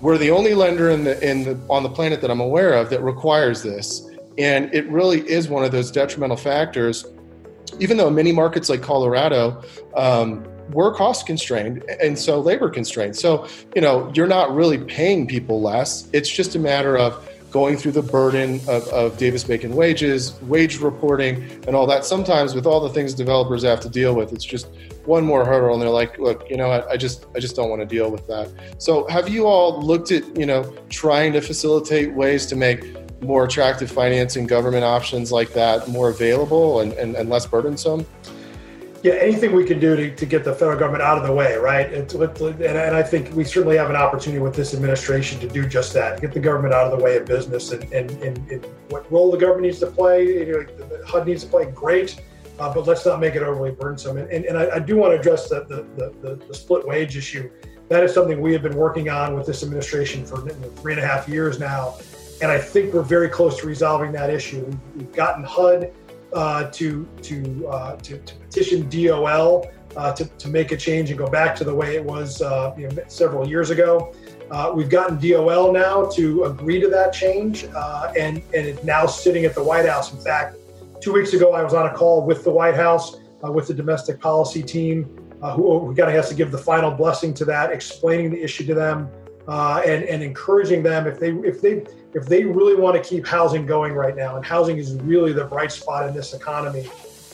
We're 0.00 0.18
the 0.18 0.30
only 0.30 0.54
lender 0.54 0.90
in 0.90 1.04
the 1.04 1.20
in 1.28 1.44
the 1.44 1.58
on 1.70 1.82
the 1.82 1.88
planet 1.88 2.20
that 2.22 2.30
I'm 2.30 2.40
aware 2.40 2.72
of 2.72 2.90
that 2.90 3.02
requires 3.02 3.62
this, 3.62 4.10
and 4.38 4.74
it 4.74 4.88
really 4.88 5.20
is 5.30 5.48
one 5.48 5.64
of 5.64 5.70
those 5.70 5.90
detrimental 5.90 6.36
factors. 6.36 7.06
Even 7.78 7.96
though 7.96 8.10
many 8.10 8.32
markets 8.32 8.68
like 8.68 8.82
Colorado 8.82 9.62
um, 9.94 10.44
were 10.72 10.94
cost 10.94 11.26
constrained 11.26 11.84
and 12.02 12.18
so 12.18 12.40
labor 12.40 12.70
constrained, 12.70 13.16
so 13.16 13.46
you 13.74 13.82
know 13.82 14.10
you're 14.14 14.26
not 14.26 14.54
really 14.54 14.78
paying 14.78 15.26
people 15.26 15.60
less. 15.60 16.08
It's 16.12 16.28
just 16.28 16.54
a 16.54 16.58
matter 16.58 16.96
of 16.96 17.28
going 17.52 17.76
through 17.76 17.92
the 17.92 18.02
burden 18.02 18.54
of, 18.66 18.88
of 18.88 19.18
Davis 19.18 19.44
Bacon 19.44 19.76
wages, 19.76 20.40
wage 20.42 20.78
reporting, 20.78 21.42
and 21.66 21.76
all 21.76 21.86
that. 21.86 22.04
Sometimes 22.04 22.54
with 22.54 22.66
all 22.66 22.80
the 22.80 22.88
things 22.88 23.12
developers 23.12 23.62
have 23.62 23.78
to 23.80 23.90
deal 23.90 24.14
with, 24.14 24.32
it's 24.32 24.44
just 24.44 24.68
one 25.04 25.24
more 25.24 25.44
hurdle, 25.44 25.74
and 25.74 25.82
they're 25.82 25.90
like, 25.90 26.18
"Look, 26.18 26.48
you 26.48 26.56
know, 26.56 26.70
I, 26.70 26.92
I 26.92 26.96
just, 26.96 27.26
I 27.36 27.40
just 27.40 27.54
don't 27.54 27.68
want 27.68 27.80
to 27.82 27.86
deal 27.86 28.10
with 28.10 28.26
that." 28.26 28.50
So, 28.78 29.06
have 29.08 29.28
you 29.28 29.46
all 29.46 29.80
looked 29.82 30.10
at, 30.10 30.24
you 30.36 30.46
know, 30.46 30.62
trying 30.88 31.32
to 31.34 31.40
facilitate 31.40 32.14
ways 32.14 32.46
to 32.46 32.56
make 32.56 32.84
more 33.22 33.44
attractive 33.44 33.90
financing 33.90 34.46
government 34.46 34.84
options 34.84 35.30
like 35.30 35.52
that 35.52 35.88
more 35.88 36.08
available 36.08 36.80
and, 36.80 36.92
and, 36.94 37.14
and 37.14 37.28
less 37.28 37.46
burdensome? 37.46 38.06
Yeah, 39.02 39.14
anything 39.14 39.52
we 39.52 39.64
can 39.64 39.80
do 39.80 39.96
to, 39.96 40.14
to 40.14 40.26
get 40.26 40.44
the 40.44 40.52
federal 40.52 40.78
government 40.78 41.02
out 41.02 41.18
of 41.18 41.24
the 41.24 41.32
way, 41.32 41.56
right? 41.56 41.92
And, 41.92 42.08
and, 42.14 42.96
I 42.96 43.02
think 43.02 43.34
we 43.34 43.42
certainly 43.42 43.76
have 43.76 43.90
an 43.90 43.96
opportunity 43.96 44.40
with 44.40 44.54
this 44.54 44.74
administration 44.74 45.40
to 45.40 45.48
do 45.48 45.66
just 45.66 45.92
that, 45.94 46.20
get 46.20 46.32
the 46.32 46.38
government 46.38 46.72
out 46.72 46.86
of 46.86 46.96
the 46.96 47.04
way 47.04 47.16
of 47.16 47.24
business 47.24 47.72
and, 47.72 47.82
and, 47.92 48.10
and, 48.22 48.38
and 48.48 48.64
what 48.90 49.10
role 49.10 49.32
the 49.32 49.38
government 49.38 49.64
needs 49.64 49.80
to 49.80 49.88
play. 49.88 50.46
You 50.46 50.52
know, 50.78 51.04
HUD 51.04 51.26
needs 51.26 51.42
to 51.42 51.50
play 51.50 51.66
great, 51.66 52.22
uh, 52.60 52.72
but 52.72 52.86
let's 52.86 53.04
not 53.04 53.18
make 53.18 53.34
it 53.34 53.42
overly 53.42 53.72
burdensome. 53.72 54.18
And, 54.18 54.30
and, 54.30 54.44
and 54.44 54.56
I, 54.56 54.76
I, 54.76 54.78
do 54.78 54.96
want 54.96 55.14
to 55.14 55.18
address 55.18 55.48
the, 55.48 55.64
the, 55.64 56.12
the, 56.20 56.36
the, 56.36 56.54
split 56.54 56.86
wage 56.86 57.16
issue. 57.16 57.50
That 57.88 58.04
is 58.04 58.14
something 58.14 58.40
we 58.40 58.52
have 58.52 58.62
been 58.62 58.76
working 58.76 59.08
on 59.08 59.34
with 59.34 59.46
this 59.46 59.64
administration 59.64 60.24
for 60.24 60.48
three 60.76 60.92
and 60.92 61.02
a 61.02 61.06
half 61.06 61.28
years 61.28 61.58
now. 61.58 61.96
and 62.40 62.52
I 62.52 62.58
think 62.58 62.94
we're 62.94 63.02
very 63.02 63.28
close 63.28 63.58
to 63.58 63.66
resolving 63.66 64.12
that 64.12 64.30
issue. 64.30 64.64
We've, 64.64 64.78
we've 64.94 65.12
gotten 65.12 65.42
HUD 65.42 65.92
uh, 66.34 66.70
to, 66.70 67.08
to, 67.22 67.66
uh, 67.68 67.96
to, 67.96 68.18
to 68.18 68.34
petition 68.36 68.88
DOL 68.88 69.70
uh, 69.96 70.12
to, 70.12 70.24
to 70.24 70.48
make 70.48 70.72
a 70.72 70.76
change 70.76 71.10
and 71.10 71.18
go 71.18 71.26
back 71.26 71.54
to 71.56 71.64
the 71.64 71.74
way 71.74 71.96
it 71.96 72.04
was 72.04 72.40
uh, 72.42 72.74
you 72.76 72.88
know, 72.88 73.02
several 73.08 73.46
years 73.46 73.70
ago. 73.70 74.14
Uh, 74.50 74.72
we've 74.74 74.90
gotten 74.90 75.18
DOL 75.18 75.72
now 75.72 76.06
to 76.06 76.44
agree 76.44 76.80
to 76.80 76.88
that 76.88 77.12
change, 77.12 77.64
uh, 77.74 78.12
and, 78.18 78.38
and 78.54 78.66
it's 78.66 78.84
now 78.84 79.06
sitting 79.06 79.44
at 79.44 79.54
the 79.54 79.62
White 79.62 79.86
House. 79.86 80.12
In 80.12 80.20
fact, 80.20 80.56
two 81.00 81.12
weeks 81.12 81.32
ago, 81.32 81.52
I 81.52 81.62
was 81.62 81.74
on 81.74 81.86
a 81.86 81.92
call 81.92 82.26
with 82.26 82.44
the 82.44 82.50
White 82.50 82.74
House, 82.74 83.16
uh, 83.44 83.50
with 83.50 83.66
the 83.66 83.74
domestic 83.74 84.20
policy 84.20 84.62
team, 84.62 85.18
uh, 85.40 85.54
who, 85.54 85.94
kind 85.94 86.08
of 86.08 86.14
has 86.14 86.28
to 86.28 86.34
give 86.34 86.50
the 86.50 86.58
final 86.58 86.90
blessing 86.90 87.34
to 87.34 87.44
that, 87.46 87.72
explaining 87.72 88.30
the 88.30 88.42
issue 88.42 88.66
to 88.66 88.74
them, 88.74 89.10
and, 89.48 90.04
and 90.04 90.22
encouraging 90.22 90.82
them 90.82 91.06
if 91.06 91.18
they 91.18 91.30
if 91.30 91.60
they 91.60 91.84
if 92.14 92.26
they 92.26 92.44
really 92.44 92.76
want 92.76 92.94
to 92.96 93.02
keep 93.02 93.26
housing 93.26 93.66
going 93.66 93.94
right 93.94 94.14
now, 94.14 94.36
and 94.36 94.44
housing 94.44 94.76
is 94.76 94.94
really 94.94 95.32
the 95.32 95.44
bright 95.44 95.72
spot 95.72 96.06
in 96.08 96.14
this 96.14 96.34
economy. 96.34 96.88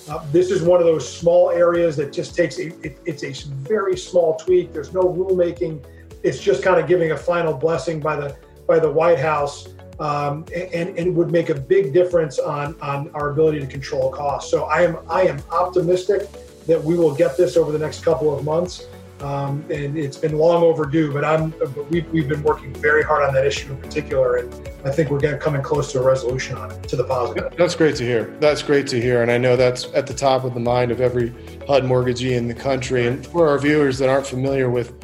Uh, 0.08 0.25
this 0.32 0.50
is 0.50 0.62
one 0.62 0.80
of 0.80 0.87
those 0.87 1.06
small 1.06 1.50
areas 1.50 1.97
that 1.97 2.12
just 2.12 2.35
takes 2.35 2.58
a, 2.58 2.68
it, 2.87 2.99
it's 3.04 3.23
a 3.23 3.49
very 3.49 3.97
small 3.97 4.37
tweak. 4.37 4.73
There's 4.73 4.92
no 4.92 5.02
rulemaking. 5.02 5.85
It's 6.23 6.40
just 6.40 6.62
kind 6.62 6.80
of 6.80 6.87
giving 6.87 7.12
a 7.12 7.16
final 7.16 7.52
blessing 7.52 8.00
by 8.00 8.16
the 8.16 8.37
by 8.66 8.78
the 8.78 8.90
White 8.90 9.18
House, 9.18 9.68
um, 9.99 10.44
and, 10.54 10.97
and 10.99 11.16
would 11.16 11.30
make 11.30 11.49
a 11.49 11.54
big 11.54 11.92
difference 11.92 12.38
on 12.38 12.75
on 12.80 13.11
our 13.14 13.30
ability 13.30 13.61
to 13.61 13.66
control 13.66 14.11
costs. 14.11 14.50
So 14.50 14.64
I 14.64 14.82
am 14.82 14.99
I 15.08 15.23
am 15.23 15.42
optimistic 15.50 16.28
that 16.66 16.82
we 16.82 16.97
will 16.97 17.14
get 17.14 17.37
this 17.37 17.56
over 17.56 17.73
the 17.73 17.78
next 17.78 18.04
couple 18.04 18.37
of 18.37 18.44
months. 18.44 18.87
Um, 19.20 19.64
and 19.70 19.98
it's 19.98 20.16
been 20.16 20.37
long 20.37 20.62
overdue. 20.62 21.12
But 21.12 21.25
I'm, 21.25 21.50
but 21.50 21.90
we've, 21.90 22.08
we've 22.10 22.28
been 22.28 22.42
working 22.42 22.72
very 22.75 23.02
hard 23.02 23.22
on 23.22 23.34
that 23.34 23.46
issue 23.46 23.72
in 23.72 23.78
particular, 23.78 24.37
and 24.37 24.70
I 24.84 24.90
think 24.90 25.10
we're 25.10 25.18
getting 25.18 25.40
coming 25.40 25.62
close 25.62 25.92
to 25.92 26.00
a 26.00 26.02
resolution 26.02 26.56
on 26.56 26.70
it, 26.70 26.82
to 26.84 26.96
the 26.96 27.04
positive. 27.04 27.52
That's 27.56 27.75
great 27.75 27.96
to 27.96 28.04
hear. 28.04 28.37
That's 28.40 28.62
great 28.62 28.87
to 28.88 29.00
hear, 29.00 29.22
and 29.22 29.30
I 29.30 29.38
know 29.38 29.56
that's 29.56 29.87
at 29.94 30.06
the 30.06 30.14
top 30.14 30.44
of 30.44 30.54
the 30.54 30.60
mind 30.60 30.90
of 30.90 31.00
every 31.00 31.34
HUD 31.66 31.84
mortgagee 31.84 32.34
in 32.34 32.48
the 32.48 32.54
country. 32.54 33.06
And 33.06 33.26
for 33.26 33.48
our 33.48 33.58
viewers 33.58 33.98
that 33.98 34.08
aren't 34.08 34.26
familiar 34.26 34.70
with 34.70 34.94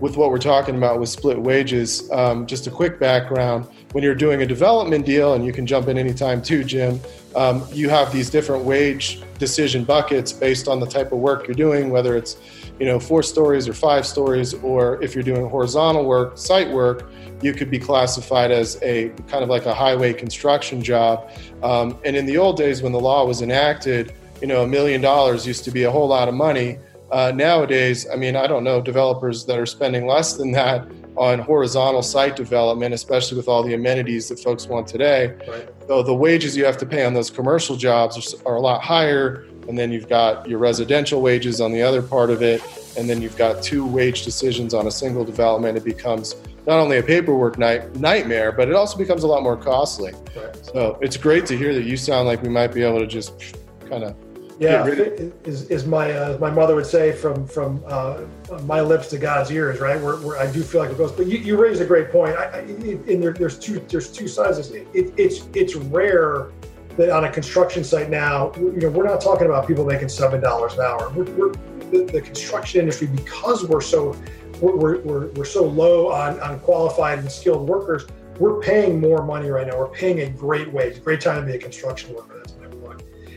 with 0.00 0.16
what 0.16 0.30
we're 0.30 0.38
talking 0.38 0.76
about 0.76 0.98
with 0.98 1.10
split 1.10 1.38
wages, 1.38 2.10
um, 2.10 2.46
just 2.46 2.66
a 2.66 2.70
quick 2.70 2.98
background. 2.98 3.68
When 3.92 4.04
you're 4.04 4.14
doing 4.14 4.42
a 4.42 4.46
development 4.46 5.04
deal, 5.04 5.34
and 5.34 5.44
you 5.44 5.52
can 5.52 5.66
jump 5.66 5.88
in 5.88 5.98
anytime 5.98 6.42
too, 6.42 6.62
Jim, 6.62 7.00
um, 7.34 7.66
you 7.72 7.88
have 7.88 8.12
these 8.12 8.30
different 8.30 8.64
wage 8.64 9.20
decision 9.38 9.82
buckets 9.82 10.32
based 10.32 10.68
on 10.68 10.78
the 10.78 10.86
type 10.86 11.10
of 11.10 11.18
work 11.18 11.48
you're 11.48 11.56
doing, 11.56 11.90
whether 11.90 12.16
it's 12.16 12.36
you 12.78 12.86
know 12.86 13.00
four 13.00 13.20
stories 13.22 13.66
or 13.66 13.72
five 13.72 14.06
stories, 14.06 14.54
or 14.54 15.02
if 15.02 15.14
you're 15.14 15.24
doing 15.24 15.48
horizontal 15.48 16.04
work, 16.04 16.38
site 16.38 16.70
work, 16.70 17.10
you 17.42 17.52
could 17.52 17.68
be 17.68 17.80
classified 17.80 18.52
as 18.52 18.80
a 18.82 19.08
kind 19.26 19.42
of 19.42 19.48
like 19.48 19.66
a 19.66 19.74
highway 19.74 20.12
construction 20.12 20.80
job. 20.80 21.28
Um, 21.64 21.98
and 22.04 22.14
in 22.14 22.26
the 22.26 22.38
old 22.38 22.56
days 22.56 22.82
when 22.82 22.92
the 22.92 23.00
law 23.00 23.26
was 23.26 23.42
enacted, 23.42 24.12
you 24.40 24.46
know, 24.46 24.62
a 24.62 24.68
million 24.68 25.00
dollars 25.00 25.46
used 25.46 25.64
to 25.64 25.72
be 25.72 25.82
a 25.82 25.90
whole 25.90 26.06
lot 26.06 26.28
of 26.28 26.34
money. 26.34 26.78
Uh, 27.10 27.32
nowadays, 27.34 28.06
I 28.08 28.14
mean, 28.14 28.36
I 28.36 28.46
don't 28.46 28.62
know 28.62 28.80
developers 28.80 29.44
that 29.46 29.58
are 29.58 29.66
spending 29.66 30.06
less 30.06 30.34
than 30.34 30.52
that 30.52 30.86
on 31.20 31.38
horizontal 31.38 32.02
site 32.02 32.34
development, 32.34 32.94
especially 32.94 33.36
with 33.36 33.46
all 33.46 33.62
the 33.62 33.74
amenities 33.74 34.28
that 34.28 34.40
folks 34.40 34.66
want 34.66 34.88
today. 34.88 35.36
Right. 35.46 35.68
So 35.86 36.02
the 36.02 36.14
wages 36.14 36.56
you 36.56 36.64
have 36.64 36.78
to 36.78 36.86
pay 36.86 37.04
on 37.04 37.14
those 37.14 37.30
commercial 37.30 37.76
jobs 37.76 38.16
are, 38.16 38.48
are 38.52 38.56
a 38.56 38.60
lot 38.60 38.82
higher 38.82 39.44
and 39.68 39.78
then 39.78 39.92
you've 39.92 40.08
got 40.08 40.48
your 40.48 40.58
residential 40.58 41.22
wages 41.22 41.60
on 41.60 41.72
the 41.72 41.80
other 41.80 42.02
part 42.02 42.30
of 42.30 42.42
it, 42.42 42.60
and 42.98 43.08
then 43.08 43.22
you've 43.22 43.36
got 43.36 43.62
two 43.62 43.86
wage 43.86 44.24
decisions 44.24 44.74
on 44.74 44.88
a 44.88 44.90
single 44.90 45.24
development. 45.24 45.76
It 45.76 45.84
becomes 45.84 46.34
not 46.66 46.80
only 46.80 46.98
a 46.98 47.02
paperwork 47.02 47.56
night, 47.56 47.94
nightmare, 47.94 48.50
but 48.50 48.68
it 48.68 48.74
also 48.74 48.98
becomes 48.98 49.22
a 49.22 49.28
lot 49.28 49.44
more 49.44 49.56
costly. 49.56 50.12
Right. 50.36 50.66
So 50.66 50.98
it's 51.00 51.16
great 51.16 51.46
to 51.46 51.56
hear 51.56 51.72
that 51.74 51.84
you 51.84 51.96
sound 51.96 52.26
like 52.26 52.42
we 52.42 52.48
might 52.48 52.74
be 52.74 52.82
able 52.82 52.98
to 52.98 53.06
just 53.06 53.54
kind 53.88 54.02
of 54.02 54.16
yeah, 54.60 54.86
is, 54.86 55.70
is 55.70 55.86
my 55.86 56.12
uh, 56.12 56.36
my 56.38 56.50
mother 56.50 56.74
would 56.74 56.86
say 56.86 57.12
from 57.12 57.46
from 57.46 57.82
uh, 57.86 58.20
my 58.64 58.82
lips 58.82 59.08
to 59.08 59.18
God's 59.18 59.50
ears, 59.50 59.80
right? 59.80 59.98
Where, 60.00 60.16
where 60.16 60.38
I 60.38 60.52
do 60.52 60.62
feel 60.62 60.82
like 60.82 60.90
it 60.90 60.98
goes. 60.98 61.12
But 61.12 61.26
you, 61.26 61.38
you 61.38 61.56
raise 61.56 61.80
a 61.80 61.86
great 61.86 62.10
point. 62.10 62.36
I, 62.36 62.44
I, 62.44 62.58
and 62.58 63.22
there, 63.22 63.32
there's 63.32 63.58
two 63.58 63.80
there's 63.88 64.12
two 64.12 64.28
sides. 64.28 64.58
It, 64.70 64.86
it, 64.92 65.14
it's 65.16 65.48
it's 65.54 65.74
rare 65.76 66.50
that 66.98 67.08
on 67.08 67.24
a 67.24 67.30
construction 67.30 67.82
site 67.82 68.10
now, 68.10 68.52
you 68.56 68.80
know, 68.80 68.90
we're 68.90 69.04
not 69.04 69.22
talking 69.22 69.46
about 69.46 69.66
people 69.66 69.86
making 69.86 70.10
seven 70.10 70.42
dollars 70.42 70.74
an 70.74 70.80
hour. 70.80 71.08
We're, 71.10 71.24
we're 71.32 71.52
the, 71.90 72.04
the, 72.12 72.20
construction 72.20 72.80
industry 72.80 73.06
because 73.06 73.64
we're 73.64 73.80
so 73.80 74.14
we're, 74.60 75.00
we're, 75.00 75.28
we're 75.28 75.44
so 75.46 75.64
low 75.64 76.12
on, 76.12 76.38
on 76.40 76.60
qualified 76.60 77.18
and 77.18 77.32
skilled 77.32 77.66
workers. 77.66 78.06
We're 78.38 78.60
paying 78.60 79.00
more 79.00 79.24
money 79.24 79.48
right 79.48 79.66
now. 79.66 79.78
We're 79.78 79.88
paying 79.88 80.20
a 80.20 80.30
great 80.30 80.70
wage, 80.70 81.02
great 81.02 81.22
time 81.22 81.40
to 81.40 81.46
be 81.46 81.56
a 81.56 81.58
construction 81.58 82.14
worker. 82.14 82.39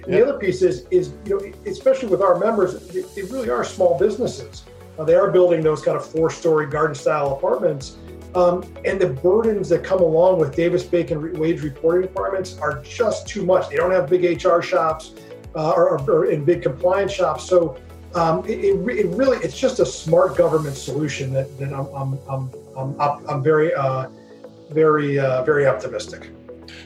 The 0.06 0.22
other 0.22 0.38
piece 0.38 0.62
is 0.62 0.86
is 0.92 1.14
you 1.26 1.40
know, 1.40 1.54
especially 1.66 2.10
with 2.10 2.22
our 2.22 2.38
members, 2.38 2.88
they, 2.90 3.22
really 3.24 3.50
are 3.50 3.64
small 3.64 3.98
businesses. 3.98 4.64
Uh, 5.00 5.04
they 5.04 5.16
are 5.16 5.32
building 5.32 5.62
those 5.62 5.82
kind 5.82 5.98
of 5.98 6.06
four 6.06 6.30
story 6.30 6.68
garden 6.68 6.94
style 6.94 7.34
apartments 7.34 7.98
um, 8.36 8.64
and 8.84 9.00
the 9.00 9.08
burdens 9.08 9.70
that 9.70 9.84
come 9.84 10.00
along 10.00 10.40
with 10.40 10.56
Davis 10.56 10.84
Bacon 10.84 11.34
wage 11.38 11.62
reporting 11.62 12.02
requirements 12.02 12.58
are 12.60 12.82
just 12.82 13.28
too 13.28 13.46
much. 13.46 13.70
They 13.70 13.76
don't 13.76 13.92
have 13.92 14.10
big 14.10 14.44
HR 14.44 14.62
shops 14.62 15.14
uh, 15.56 15.72
or, 15.72 16.00
or, 16.10 16.26
in 16.26 16.44
big 16.44 16.64
compliance 16.64 17.12
shops. 17.12 17.44
So 17.44 17.78
um, 18.16 18.44
it, 18.46 18.64
it, 18.64 19.08
really 19.16 19.38
it's 19.38 19.58
just 19.58 19.80
a 19.80 19.86
smart 19.86 20.36
government 20.36 20.76
solution 20.76 21.32
that, 21.34 21.58
that 21.60 21.74
I'm, 21.74 21.88
I'm, 21.94 22.20
I'm, 22.28 23.00
I'm, 23.00 23.30
I'm 23.30 23.44
very 23.44 23.74
uh, 23.74 24.08
very 24.72 25.20
uh, 25.20 25.44
very 25.44 25.68
optimistic. 25.68 26.32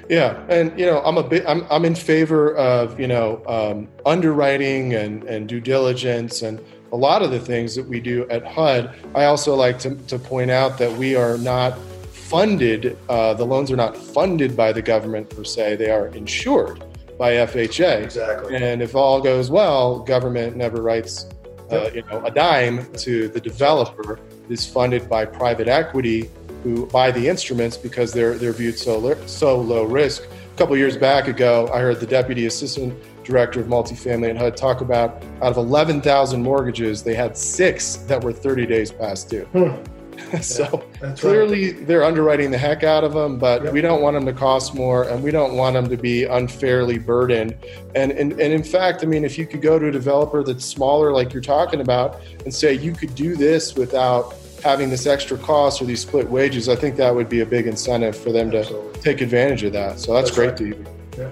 Yeah, 0.09 0.43
and 0.49 0.77
you 0.79 0.85
know, 0.85 1.01
I'm 1.03 1.17
a 1.17 1.23
bit, 1.23 1.43
I'm, 1.47 1.65
I'm 1.69 1.85
in 1.85 1.95
favor 1.95 2.55
of 2.55 2.99
you 2.99 3.07
know 3.07 3.43
um, 3.47 3.87
underwriting 4.05 4.93
and 4.93 5.23
and 5.23 5.47
due 5.47 5.59
diligence 5.59 6.41
and 6.41 6.59
a 6.91 6.95
lot 6.95 7.21
of 7.21 7.31
the 7.31 7.39
things 7.39 7.75
that 7.75 7.85
we 7.85 7.99
do 7.99 8.27
at 8.29 8.45
HUD. 8.45 8.95
I 9.15 9.25
also 9.25 9.55
like 9.55 9.79
to, 9.79 9.95
to 9.95 10.17
point 10.17 10.51
out 10.51 10.77
that 10.77 10.91
we 10.97 11.15
are 11.15 11.37
not 11.37 11.77
funded, 12.11 12.97
uh, 13.09 13.33
the 13.33 13.45
loans 13.45 13.71
are 13.71 13.75
not 13.75 13.95
funded 13.95 14.55
by 14.55 14.71
the 14.71 14.81
government 14.81 15.29
per 15.29 15.43
se, 15.43 15.75
they 15.77 15.89
are 15.89 16.07
insured 16.07 16.83
by 17.17 17.33
FHA. 17.33 18.03
Exactly. 18.03 18.55
And 18.55 18.81
if 18.81 18.95
all 18.95 19.21
goes 19.21 19.49
well, 19.49 19.99
government 19.99 20.55
never 20.55 20.81
writes 20.81 21.27
uh, 21.71 21.89
you 21.93 22.03
know, 22.03 22.23
a 22.25 22.31
dime 22.31 22.91
to 22.93 23.27
the 23.27 23.41
developer. 23.41 24.19
It 24.45 24.51
is 24.51 24.65
funded 24.65 25.09
by 25.09 25.25
private 25.25 25.67
equity 25.67 26.29
who 26.63 26.85
buy 26.87 27.11
the 27.11 27.27
instruments 27.27 27.77
because 27.77 28.11
they're, 28.13 28.37
they're 28.37 28.53
viewed 28.53 28.77
so, 28.77 29.15
so 29.25 29.59
low 29.59 29.83
risk. 29.83 30.23
A 30.23 30.57
couple 30.57 30.75
years 30.75 30.97
back 30.97 31.27
ago, 31.27 31.69
I 31.73 31.79
heard 31.79 31.99
the 31.99 32.07
deputy 32.07 32.47
assistant 32.47 32.97
director 33.27 33.59
of 33.59 33.67
multifamily 33.67 34.29
at 34.29 34.37
HUD, 34.37 34.57
talk 34.57 34.81
about 34.81 35.21
out 35.41 35.51
of 35.51 35.57
11,000 35.57 36.41
mortgages, 36.41 37.03
they 37.03 37.13
had 37.13 37.37
six 37.37 37.97
that 38.07 38.23
were 38.23 38.33
30 38.33 38.65
days 38.65 38.91
past 38.91 39.29
due. 39.29 39.45
Hmm. 39.45 39.75
so 40.41 40.83
yeah, 41.01 41.13
clearly 41.13 41.73
right. 41.73 41.87
they're 41.87 42.03
underwriting 42.03 42.49
the 42.49 42.57
heck 42.57 42.83
out 42.83 43.03
of 43.03 43.13
them, 43.13 43.37
but 43.37 43.63
yep. 43.63 43.73
we 43.73 43.81
don't 43.81 44.01
want 44.01 44.15
them 44.15 44.25
to 44.25 44.33
cost 44.33 44.73
more 44.73 45.03
and 45.09 45.23
we 45.23 45.29
don't 45.29 45.55
want 45.55 45.75
them 45.75 45.87
to 45.87 45.95
be 45.95 46.23
unfairly 46.23 46.97
burdened. 46.97 47.55
And, 47.95 48.11
and, 48.11 48.31
and 48.33 48.53
in 48.53 48.63
fact, 48.63 49.03
I 49.03 49.05
mean, 49.05 49.23
if 49.23 49.37
you 49.37 49.45
could 49.45 49.61
go 49.61 49.77
to 49.77 49.87
a 49.87 49.91
developer 49.91 50.43
that's 50.43 50.65
smaller, 50.65 51.11
like 51.11 51.33
you're 51.33 51.41
talking 51.41 51.81
about, 51.81 52.19
and 52.45 52.53
say 52.53 52.73
you 52.73 52.93
could 52.93 53.13
do 53.13 53.35
this 53.35 53.75
without 53.75 54.33
having 54.63 54.89
this 54.89 55.05
extra 55.05 55.37
cost 55.37 55.81
or 55.81 55.85
these 55.85 56.01
split 56.01 56.29
wages, 56.29 56.69
I 56.69 56.75
think 56.75 56.95
that 56.97 57.13
would 57.13 57.29
be 57.29 57.41
a 57.41 57.45
big 57.45 57.67
incentive 57.67 58.15
for 58.17 58.31
them 58.31 58.53
Absolutely. 58.53 58.93
to 58.93 59.01
take 59.01 59.21
advantage 59.21 59.63
of 59.63 59.73
that. 59.73 59.99
So 59.99 60.13
that's, 60.13 60.29
that's 60.29 60.35
great 60.35 60.47
right. 60.49 60.57
to 60.57 60.67
you. 60.67 60.85
Yeah. 61.17 61.31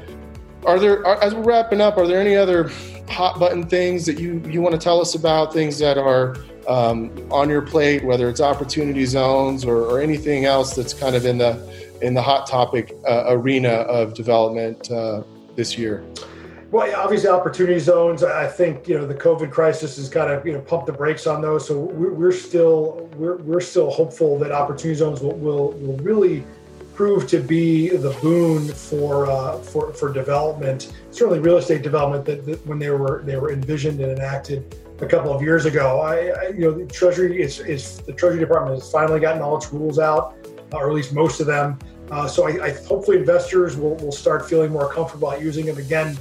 Are 0.65 0.79
there, 0.79 1.05
are, 1.05 1.21
as 1.21 1.35
we're 1.35 1.43
wrapping 1.43 1.81
up, 1.81 1.97
are 1.97 2.07
there 2.07 2.19
any 2.19 2.35
other 2.35 2.71
hot 3.07 3.39
button 3.39 3.67
things 3.67 4.05
that 4.05 4.19
you, 4.19 4.41
you 4.47 4.61
want 4.61 4.73
to 4.73 4.81
tell 4.81 4.99
us 4.99 5.15
about, 5.15 5.53
things 5.53 5.77
that 5.79 5.97
are 5.97 6.35
um, 6.67 7.11
on 7.31 7.49
your 7.49 7.61
plate, 7.61 8.03
whether 8.03 8.27
it's 8.29 8.41
opportunity 8.41 9.05
zones 9.05 9.63
or, 9.63 9.77
or, 9.83 10.01
anything 10.01 10.45
else 10.45 10.75
that's 10.75 10.95
kind 10.95 11.15
of 11.15 11.23
in 11.27 11.37
the, 11.37 11.99
in 12.01 12.15
the 12.15 12.21
hot 12.21 12.47
topic 12.47 12.91
uh, 13.07 13.25
arena 13.27 13.69
of 13.69 14.15
development 14.15 14.89
uh, 14.89 15.21
this 15.55 15.77
year? 15.77 16.03
Well, 16.71 16.87
yeah, 16.87 16.97
obviously, 16.97 17.29
opportunity 17.29 17.79
zones. 17.79 18.23
I 18.23 18.47
think 18.47 18.87
you 18.87 18.97
know 18.97 19.05
the 19.05 19.15
COVID 19.15 19.51
crisis 19.51 19.97
has 19.97 20.09
kind 20.09 20.31
of 20.31 20.45
you 20.45 20.53
know 20.53 20.61
pumped 20.61 20.87
the 20.87 20.93
brakes 20.93 21.27
on 21.27 21.41
those. 21.41 21.67
So 21.67 21.79
we're, 21.79 22.13
we're 22.13 22.31
still 22.31 23.09
we're, 23.15 23.37
we're 23.37 23.61
still 23.61 23.89
hopeful 23.91 24.39
that 24.39 24.51
opportunity 24.51 24.97
zones 24.97 25.21
will, 25.21 25.35
will, 25.37 25.71
will 25.73 25.97
really 25.97 26.43
prove 26.95 27.27
to 27.27 27.39
be 27.39 27.89
the 27.89 28.11
boon 28.21 28.67
for 28.69 29.29
uh, 29.29 29.59
for 29.59 29.93
for 29.93 30.11
development. 30.11 30.91
Certainly, 31.11 31.39
real 31.39 31.57
estate 31.57 31.83
development 31.83 32.25
that, 32.25 32.45
that, 32.45 32.65
when 32.65 32.79
they 32.79 32.89
were 32.89 33.21
they 33.25 33.37
were 33.37 33.51
envisioned 33.51 33.99
and 33.99 34.11
enacted 34.11 34.75
a 35.01 35.05
couple 35.05 35.33
of 35.33 35.41
years 35.41 35.65
ago. 35.65 36.01
I, 36.01 36.27
I 36.27 36.47
you 36.49 36.61
know 36.61 36.71
the 36.71 36.85
Treasury 36.85 37.41
is, 37.41 37.59
is 37.59 37.97
the 37.99 38.13
Treasury 38.13 38.39
Department 38.39 38.79
has 38.79 38.91
finally 38.91 39.19
gotten 39.19 39.41
all 39.41 39.57
its 39.57 39.71
rules 39.71 39.99
out, 39.99 40.35
uh, 40.73 40.77
or 40.77 40.89
at 40.89 40.95
least 40.95 41.13
most 41.13 41.39
of 41.39 41.47
them. 41.47 41.77
Uh, 42.11 42.27
so 42.27 42.47
I, 42.47 42.65
I, 42.65 42.69
hopefully 42.71 43.17
investors 43.17 43.75
will, 43.75 43.95
will 43.95 44.11
start 44.11 44.47
feeling 44.47 44.71
more 44.71 44.91
comfortable 44.91 45.35
using 45.39 45.65
them 45.65 45.77
again. 45.77 46.17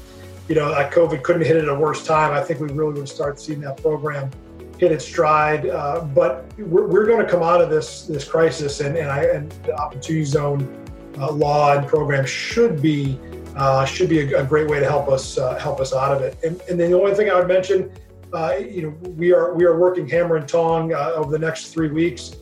You 0.48 0.56
know, 0.56 0.72
COVID 0.72 1.22
couldn't 1.22 1.46
hit 1.46 1.56
it 1.56 1.64
at 1.64 1.68
a 1.68 1.74
worse 1.74 2.04
time. 2.04 2.32
I 2.32 2.42
think 2.42 2.60
we 2.60 2.68
really 2.68 2.94
would 3.00 3.08
start 3.08 3.40
seeing 3.40 3.60
that 3.60 3.78
program 3.78 4.30
hit 4.78 4.92
its 4.92 5.04
stride. 5.04 5.66
Uh, 5.66 6.00
but 6.00 6.46
we're, 6.58 6.86
we're 6.86 7.06
going 7.06 7.24
to 7.24 7.30
come 7.30 7.42
out 7.42 7.60
of 7.60 7.70
this 7.70 8.06
this 8.06 8.24
crisis, 8.24 8.80
and, 8.80 8.96
and 8.96 9.10
I 9.10 9.24
and 9.24 9.50
the 9.64 9.74
opportunity 9.74 10.24
zone 10.24 10.86
uh, 11.18 11.30
law 11.30 11.76
and 11.76 11.86
program 11.86 12.26
should 12.26 12.82
be 12.82 13.18
uh, 13.56 13.84
should 13.84 14.08
be 14.08 14.20
a, 14.20 14.40
a, 14.40 14.44
great 14.44 14.68
way 14.68 14.80
to 14.80 14.86
help 14.86 15.08
us 15.08 15.38
uh, 15.38 15.56
help 15.58 15.80
us 15.80 15.94
out 15.94 16.14
of 16.14 16.22
it. 16.22 16.36
And, 16.44 16.60
and, 16.68 16.78
then 16.78 16.90
the 16.90 16.98
only 16.98 17.14
thing 17.14 17.30
I 17.30 17.36
would 17.38 17.46
mention, 17.46 17.92
uh, 18.32 18.56
you 18.56 18.82
know, 18.82 19.10
we 19.10 19.32
are 19.32 19.54
we 19.54 19.64
are 19.64 19.78
working 19.78 20.08
hammer 20.08 20.36
and 20.36 20.48
tong 20.48 20.92
uh, 20.92 21.12
over 21.14 21.30
the 21.30 21.38
next 21.38 21.68
three 21.68 21.90
weeks 21.90 22.36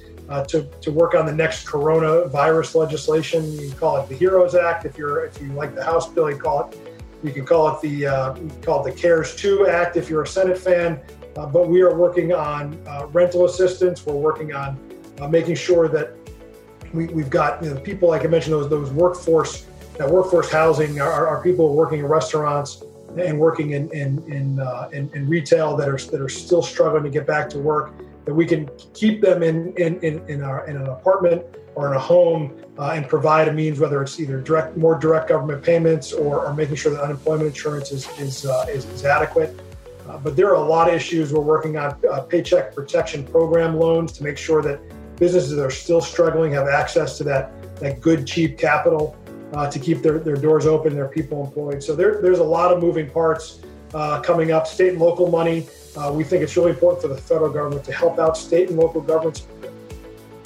to, 0.49 0.63
to 0.81 0.91
work 0.91 1.15
on 1.15 1.27
the 1.27 1.35
next 1.35 1.67
coronavirus 1.67 2.75
legislation. 2.75 3.53
You 3.53 3.71
call 3.73 3.99
it 3.99 4.09
the 4.09 4.15
Heroes 4.15 4.55
Act 4.55 4.87
if 4.87 4.97
you're 4.97 5.27
if 5.27 5.39
you 5.43 5.53
like 5.53 5.75
the 5.75 5.85
House 5.85 6.09
bill. 6.09 6.31
You 6.31 6.39
call 6.39 6.71
it 6.71 6.92
you 7.23 7.33
can 7.33 7.45
call 7.45 7.75
it 7.75 7.81
the 7.81 8.07
uh, 8.07 8.37
call 8.63 8.87
it 8.87 8.95
the 8.95 9.01
CARES 9.01 9.37
2 9.37 9.69
Act 9.69 9.97
if 9.97 10.11
you're 10.11 10.23
a 10.23 10.27
Senate 10.27 10.59
fan. 10.59 11.01
but 11.35 11.69
we 11.69 11.81
are 11.83 11.95
working 11.95 12.33
on 12.33 12.79
rental 13.13 13.45
assistance. 13.45 14.05
We're 14.05 14.15
working 14.15 14.55
on 14.55 14.79
making 15.31 15.55
sure 15.55 15.89
that 15.89 16.17
we, 16.93 17.07
we've 17.07 17.31
got 17.31 17.63
you 17.63 17.73
know, 17.73 17.81
people 17.81 18.09
like 18.09 18.25
I 18.25 18.29
mentioned 18.29 18.55
those 18.55 18.69
those 18.69 18.91
workforce 18.91 19.67
that 19.99 20.09
workforce 20.09 20.51
housing 20.51 21.01
are, 21.01 21.29
are 21.29 21.43
people 21.43 21.75
working 21.75 22.01
in 22.01 22.07
restaurants 22.07 22.83
and 23.19 23.39
working 23.39 23.73
in 23.73 23.91
in 23.93 24.23
in, 24.31 24.61
uh, 24.61 24.89
in, 24.93 25.11
in 25.15 25.29
retail 25.29 25.77
that 25.77 25.89
are 25.89 25.99
that 25.99 26.21
are 26.21 26.29
still 26.29 26.63
struggling 26.63 27.05
to 27.05 27.11
get 27.11 27.27
back 27.27 27.49
to 27.51 27.59
work. 27.59 27.95
That 28.25 28.35
we 28.35 28.47
can 28.47 28.71
keep 28.95 29.21
them 29.21 29.43
in 29.43 29.75
in 29.77 30.01
in, 30.01 30.29
in, 30.29 30.43
our, 30.43 30.67
in 30.67 30.77
an 30.77 30.87
apartment 30.87 31.45
or 31.75 31.89
in 31.89 31.97
a 31.97 32.01
home 32.01 32.62
uh, 32.79 32.93
and 32.95 33.07
provide 33.09 33.49
a 33.49 33.53
means, 33.53 33.79
whether 33.79 34.03
it's 34.03 34.19
either 34.19 34.41
direct 34.41 34.77
more 34.77 34.99
direct 34.99 35.29
government 35.29 35.63
payments 35.63 36.13
or, 36.13 36.47
or 36.47 36.55
making 36.55 36.77
sure 36.77 36.93
that 36.93 37.03
unemployment 37.03 37.49
insurance 37.49 37.93
is 37.93 38.09
is, 38.19 38.47
uh, 38.47 38.67
is, 38.69 38.85
is, 38.87 39.05
adequate. 39.05 39.61
Uh, 40.09 40.19
but 40.19 40.37
there 40.37 40.49
are 40.49 40.55
a 40.55 40.69
lot 40.69 40.89
of 40.89 40.95
issues. 40.95 41.33
We're 41.33 41.41
working 41.41 41.77
on 41.77 41.97
uh, 42.11 42.21
paycheck 42.23 42.75
protection 42.75 43.25
program 43.25 43.79
loans 43.79 44.13
to 44.13 44.25
make 44.25 44.39
sure 44.39 44.63
that 44.63 44.81
businesses 45.17 45.51
that 45.51 45.65
are 45.65 45.71
still 45.71 46.01
struggling 46.01 46.53
have 46.53 46.67
access 46.67 47.19
to 47.19 47.25
that 47.25 47.53
that 47.81 48.01
good 48.01 48.27
cheap 48.27 48.59
capital 48.59 49.17
uh, 49.53 49.71
to 49.71 49.79
keep 49.79 50.03
their, 50.03 50.19
their 50.19 50.37
doors 50.37 50.67
open, 50.67 50.95
their 50.95 51.09
people 51.09 51.45
employed. 51.45 51.83
So 51.83 51.95
there, 51.95 52.23
there's 52.23 52.39
a 52.39 52.45
lot 52.45 52.73
of 52.73 52.81
moving 52.81 53.11
parts 53.11 53.61
uh, 53.93 54.21
coming 54.21 54.51
up. 54.51 54.67
State 54.67 54.91
and 54.91 54.99
local 54.99 55.31
money. 55.31 55.67
We 56.13 56.25
think 56.25 56.43
it's 56.43 56.57
really 56.57 56.71
important 56.71 57.03
for 57.03 57.09
the 57.09 57.19
federal 57.19 57.53
government 57.53 57.85
to 57.85 57.93
help 57.93 58.19
out 58.19 58.39
state 58.39 58.71
and 58.71 58.79
local 58.79 59.03
governments 59.03 59.47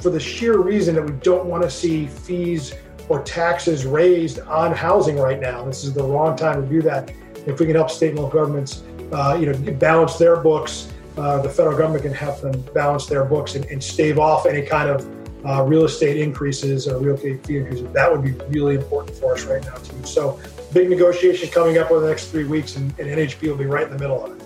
for 0.07 0.11
the 0.11 0.21
sheer 0.21 0.59
reason 0.59 0.95
that 0.95 1.03
we 1.03 1.11
don't 1.15 1.47
want 1.47 1.65
to 1.65 1.69
see 1.69 2.07
fees 2.07 2.73
or 3.09 3.25
taxes 3.25 3.85
raised 3.85 4.39
on 4.43 4.71
housing 4.71 5.19
right 5.19 5.41
now. 5.41 5.65
This 5.65 5.83
is 5.83 5.95
the 5.95 6.03
wrong 6.05 6.37
time 6.37 6.63
to 6.63 6.69
do 6.69 6.81
that. 6.83 7.11
If 7.45 7.59
we 7.59 7.67
can 7.67 7.75
help 7.75 7.91
state 7.91 8.11
and 8.11 8.21
local 8.21 8.39
governments, 8.39 8.85
uh, 9.11 9.37
you 9.37 9.47
know, 9.47 9.73
balance 9.73 10.17
their 10.17 10.37
books, 10.37 10.93
uh, 11.17 11.43
the 11.43 11.49
federal 11.49 11.77
government 11.77 12.05
can 12.05 12.15
help 12.15 12.41
them 12.41 12.53
balance 12.73 13.07
their 13.07 13.25
books 13.25 13.57
and, 13.57 13.65
and 13.65 13.83
stave 13.83 14.21
off 14.21 14.47
any 14.47 14.65
kind 14.65 14.91
of 14.91 15.45
uh, 15.45 15.65
real 15.65 15.85
estate 15.85 16.19
increases 16.19 16.87
or 16.87 16.99
real 17.01 17.17
estate 17.17 17.45
fee 17.45 17.57
increases. 17.57 17.93
That 17.93 18.09
would 18.13 18.23
be 18.23 18.31
really 18.57 18.77
important 18.77 19.17
for 19.17 19.35
us 19.35 19.43
right 19.43 19.65
now 19.65 19.75
too. 19.75 20.05
So 20.05 20.39
big 20.73 20.89
negotiation 20.89 21.49
coming 21.49 21.79
up 21.79 21.91
over 21.91 21.99
the 21.99 22.09
next 22.11 22.29
three 22.29 22.45
weeks, 22.45 22.77
and, 22.77 22.97
and 23.01 23.09
NAHB 23.09 23.49
will 23.49 23.57
be 23.57 23.67
right 23.67 23.89
in 23.89 23.93
the 23.93 23.99
middle 23.99 24.25
of 24.25 24.41
it. 24.41 24.46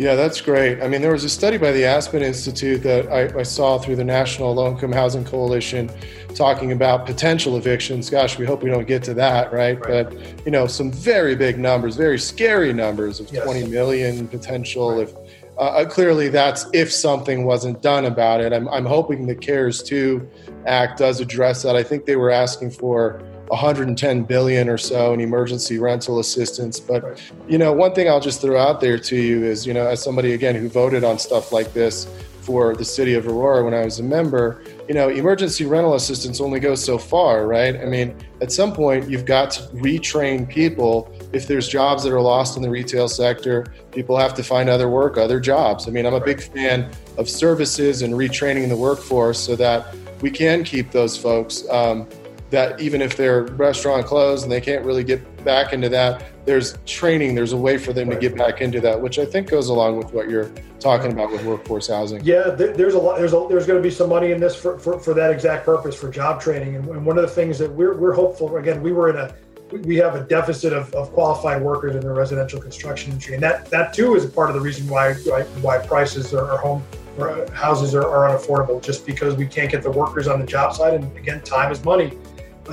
Yeah, 0.00 0.14
that's 0.14 0.40
great. 0.40 0.82
I 0.82 0.88
mean, 0.88 1.02
there 1.02 1.12
was 1.12 1.24
a 1.24 1.28
study 1.28 1.58
by 1.58 1.72
the 1.72 1.84
Aspen 1.84 2.22
Institute 2.22 2.82
that 2.84 3.06
I, 3.12 3.40
I, 3.40 3.42
saw 3.42 3.76
through 3.76 3.96
the 3.96 4.04
National 4.04 4.54
Low 4.54 4.70
Income 4.70 4.92
Housing 4.92 5.26
Coalition 5.26 5.90
talking 6.34 6.72
about 6.72 7.04
potential 7.04 7.58
evictions. 7.58 8.08
Gosh, 8.08 8.38
we 8.38 8.46
hope 8.46 8.62
we 8.62 8.70
don't 8.70 8.86
get 8.86 9.02
to 9.04 9.14
that, 9.14 9.52
right? 9.52 9.78
right. 9.78 10.08
But, 10.08 10.46
you 10.46 10.52
know, 10.52 10.66
some 10.66 10.90
very 10.90 11.36
big 11.36 11.58
numbers, 11.58 11.96
very 11.96 12.18
scary 12.18 12.72
numbers 12.72 13.20
of 13.20 13.30
yes. 13.30 13.44
20 13.44 13.66
million 13.66 14.26
potential 14.26 14.92
right. 14.92 15.02
if 15.02 15.14
uh, 15.58 15.64
uh, 15.64 15.84
clearly 15.84 16.30
that's 16.30 16.64
if 16.72 16.90
something 16.90 17.44
wasn't 17.44 17.82
done 17.82 18.06
about 18.06 18.40
it. 18.40 18.54
I'm, 18.54 18.70
I'm 18.70 18.86
hoping 18.86 19.26
the 19.26 19.34
CARES 19.34 19.82
2 19.82 20.26
Act 20.64 20.98
does 20.98 21.20
address 21.20 21.62
that. 21.64 21.76
I 21.76 21.82
think 21.82 22.06
they 22.06 22.16
were 22.16 22.30
asking 22.30 22.70
for 22.70 23.22
110 23.50 24.22
billion 24.24 24.68
or 24.68 24.78
so 24.78 25.12
in 25.12 25.20
emergency 25.20 25.78
rental 25.78 26.20
assistance. 26.20 26.80
But 26.80 27.20
you 27.48 27.58
know, 27.58 27.72
one 27.72 27.94
thing 27.94 28.08
I'll 28.08 28.20
just 28.20 28.40
throw 28.40 28.58
out 28.58 28.80
there 28.80 28.98
to 28.98 29.16
you 29.16 29.44
is, 29.44 29.66
you 29.66 29.74
know, 29.74 29.86
as 29.86 30.02
somebody 30.02 30.32
again 30.32 30.54
who 30.54 30.68
voted 30.68 31.04
on 31.04 31.18
stuff 31.18 31.52
like 31.52 31.72
this 31.72 32.06
for 32.42 32.74
the 32.74 32.84
city 32.84 33.14
of 33.14 33.28
Aurora 33.28 33.64
when 33.64 33.74
I 33.74 33.84
was 33.84 34.00
a 34.00 34.02
member, 34.02 34.62
you 34.88 34.94
know, 34.94 35.08
emergency 35.08 35.66
rental 35.66 35.94
assistance 35.94 36.40
only 36.40 36.58
goes 36.58 36.82
so 36.82 36.98
far, 36.98 37.46
right? 37.46 37.76
I 37.76 37.84
mean, 37.84 38.16
at 38.40 38.50
some 38.50 38.72
point, 38.72 39.10
you've 39.10 39.26
got 39.26 39.50
to 39.52 39.62
retrain 39.74 40.48
people. 40.48 41.12
If 41.32 41.46
there's 41.46 41.68
jobs 41.68 42.02
that 42.04 42.12
are 42.12 42.20
lost 42.20 42.56
in 42.56 42.62
the 42.62 42.70
retail 42.70 43.08
sector, 43.08 43.66
people 43.92 44.16
have 44.16 44.34
to 44.34 44.42
find 44.42 44.68
other 44.68 44.88
work, 44.88 45.18
other 45.18 45.38
jobs. 45.38 45.86
I 45.86 45.90
mean, 45.90 46.06
I'm 46.06 46.14
a 46.14 46.24
big 46.24 46.40
fan 46.40 46.90
of 47.18 47.28
services 47.28 48.02
and 48.02 48.14
retraining 48.14 48.68
the 48.68 48.76
workforce 48.76 49.38
so 49.38 49.54
that 49.56 49.94
we 50.22 50.30
can 50.30 50.64
keep 50.64 50.90
those 50.90 51.16
folks. 51.16 51.68
Um, 51.68 52.08
that 52.50 52.80
even 52.80 53.00
if 53.00 53.16
their 53.16 53.44
restaurant 53.44 54.06
closed 54.06 54.42
and 54.42 54.52
they 54.52 54.60
can't 54.60 54.84
really 54.84 55.04
get 55.04 55.44
back 55.44 55.72
into 55.72 55.88
that, 55.88 56.24
there's 56.44 56.78
training, 56.84 57.34
there's 57.34 57.52
a 57.52 57.56
way 57.56 57.78
for 57.78 57.92
them 57.92 58.08
right. 58.08 58.20
to 58.20 58.28
get 58.28 58.36
back 58.36 58.60
into 58.60 58.80
that, 58.80 59.00
which 59.00 59.18
I 59.18 59.24
think 59.24 59.48
goes 59.48 59.68
along 59.68 59.96
with 59.96 60.12
what 60.12 60.28
you're 60.28 60.50
talking 60.80 61.12
about 61.12 61.30
with 61.30 61.44
workforce 61.44 61.88
housing. 61.88 62.24
Yeah, 62.24 62.50
there's 62.50 62.94
a 62.94 62.98
lot, 62.98 63.18
there's 63.18 63.32
a, 63.32 63.46
there's 63.48 63.66
going 63.66 63.78
to 63.78 63.82
be 63.82 63.94
some 63.94 64.08
money 64.08 64.32
in 64.32 64.40
this 64.40 64.56
for, 64.56 64.78
for, 64.78 64.98
for 64.98 65.14
that 65.14 65.30
exact 65.30 65.64
purpose 65.64 65.94
for 65.94 66.10
job 66.10 66.40
training. 66.40 66.76
And, 66.76 67.06
one 67.06 67.16
of 67.16 67.22
the 67.22 67.28
things 67.28 67.58
that 67.58 67.70
we're, 67.70 67.96
we're 67.96 68.12
hopeful, 68.12 68.56
again, 68.56 68.82
we 68.82 68.92
were 68.92 69.10
in 69.10 69.16
a, 69.16 69.34
we 69.78 69.96
have 69.96 70.16
a 70.16 70.24
deficit 70.24 70.72
of, 70.72 70.92
of 70.94 71.12
qualified 71.12 71.62
workers 71.62 71.94
in 71.94 72.00
the 72.00 72.10
residential 72.10 72.60
construction 72.60 73.12
industry. 73.12 73.34
And 73.34 73.42
that, 73.42 73.66
that 73.66 73.94
too 73.94 74.16
is 74.16 74.24
a 74.24 74.28
part 74.28 74.50
of 74.50 74.54
the 74.54 74.60
reason 74.60 74.88
why, 74.88 75.14
why, 75.14 75.78
prices 75.78 76.34
are, 76.34 76.50
are 76.50 76.58
home 76.58 76.82
or 77.18 77.48
houses 77.52 77.94
are, 77.94 78.06
are 78.06 78.28
unaffordable 78.28 78.82
just 78.82 79.06
because 79.06 79.34
we 79.34 79.46
can't 79.46 79.70
get 79.70 79.82
the 79.82 79.90
workers 79.90 80.26
on 80.26 80.40
the 80.40 80.46
job 80.46 80.74
side. 80.74 80.94
And 80.94 81.16
again, 81.16 81.40
time 81.42 81.70
is 81.70 81.84
money. 81.84 82.18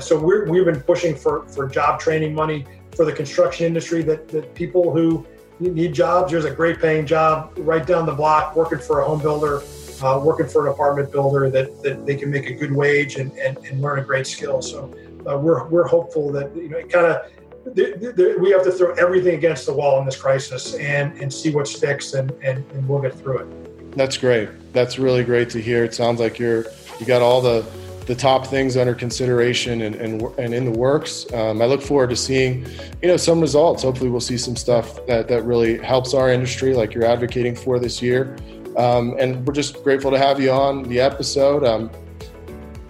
So 0.02 0.20
we 0.20 0.58
have 0.58 0.66
been 0.66 0.82
pushing 0.82 1.16
for, 1.16 1.48
for 1.48 1.68
job 1.68 2.00
training 2.00 2.34
money 2.34 2.66
for 2.96 3.06
the 3.06 3.14
construction 3.14 3.66
industry 3.66 4.02
that, 4.04 4.28
that 4.30 4.54
people 4.54 4.94
who 4.94 5.26
need 5.60 5.94
jobs, 5.94 6.32
there's 6.32 6.46
a 6.46 6.52
great 6.52 6.80
paying 6.80 7.06
job 7.06 7.54
right 7.58 7.86
down 7.86 8.06
the 8.06 8.14
block 8.14 8.56
working 8.56 8.80
for 8.80 9.00
a 9.02 9.06
home 9.06 9.22
builder, 9.22 9.62
uh, 10.04 10.20
working 10.24 10.48
for 10.48 10.68
an 10.68 10.74
apartment 10.74 11.12
builder 11.12 11.50
that, 11.50 11.82
that 11.84 12.06
they 12.06 12.16
can 12.16 12.30
make 12.30 12.48
a 12.50 12.54
good 12.54 12.72
wage 12.72 13.16
and, 13.16 13.32
and, 13.38 13.58
and 13.60 13.82
learn 13.82 14.00
a 14.00 14.04
great 14.04 14.28
skill. 14.28 14.62
So 14.62 14.94
uh, 15.28 15.38
we're, 15.38 15.68
we're 15.68 15.88
hopeful 15.88 16.32
that, 16.34 16.56
you 16.56 16.70
know, 16.70 16.78
it 16.78 16.90
kind 16.92 17.06
of, 17.06 17.32
we 17.76 18.52
have 18.52 18.64
to 18.64 18.72
throw 18.72 18.94
everything 18.94 19.36
against 19.36 19.66
the 19.66 19.74
wall 19.74 20.00
in 20.00 20.06
this 20.06 20.16
crisis 20.16 20.76
and, 20.76 21.20
and 21.20 21.34
see 21.34 21.50
what 21.50 21.68
sticks 21.68 22.14
and, 22.14 22.32
and, 22.44 22.64
and 22.72 22.88
we'll 22.88 23.02
get 23.02 23.14
through 23.14 23.40
it. 23.40 23.98
That's 23.98 24.16
great. 24.16 24.50
That's 24.74 25.00
really 25.00 25.24
great 25.24 25.50
to 25.52 25.60
hear. 25.60 25.84
It 25.84 25.94
sounds 25.94 26.20
like 26.20 26.40
you're, 26.40 26.66
you 27.00 27.06
got 27.06 27.22
all 27.22 27.42
the, 27.42 27.66
the 28.08 28.16
top 28.16 28.48
things 28.48 28.78
under 28.78 28.96
consideration 28.96 29.82
and, 29.82 29.96
and, 29.96 30.22
and 30.40 30.54
in 30.54 30.64
the 30.64 30.72
works. 30.72 31.32
Um, 31.34 31.62
I 31.62 31.66
look 31.66 31.82
forward 31.82 32.10
to 32.10 32.16
seeing, 32.16 32.66
you 33.02 33.10
know, 33.10 33.18
some 33.18 33.42
results. 33.42 33.84
Hopefully, 33.84 34.10
we'll 34.10 34.22
see 34.22 34.38
some 34.38 34.56
stuff 34.56 35.06
that, 35.08 35.28
that 35.28 35.44
really 35.44 35.78
helps 35.78 36.14
our 36.14 36.32
industry, 36.32 36.74
like 36.74 36.94
you're 36.94 37.06
advocating 37.06 37.56
for 37.56 37.80
this 37.80 38.02
year. 38.02 38.38
Um, 38.78 39.16
and 39.20 39.46
we're 39.46 39.54
just 39.54 39.84
grateful 39.84 40.10
to 40.12 40.18
have 40.18 40.40
you 40.40 40.52
on 40.52 40.84
the 40.84 41.02
episode. 41.02 41.66
Um, 41.66 41.92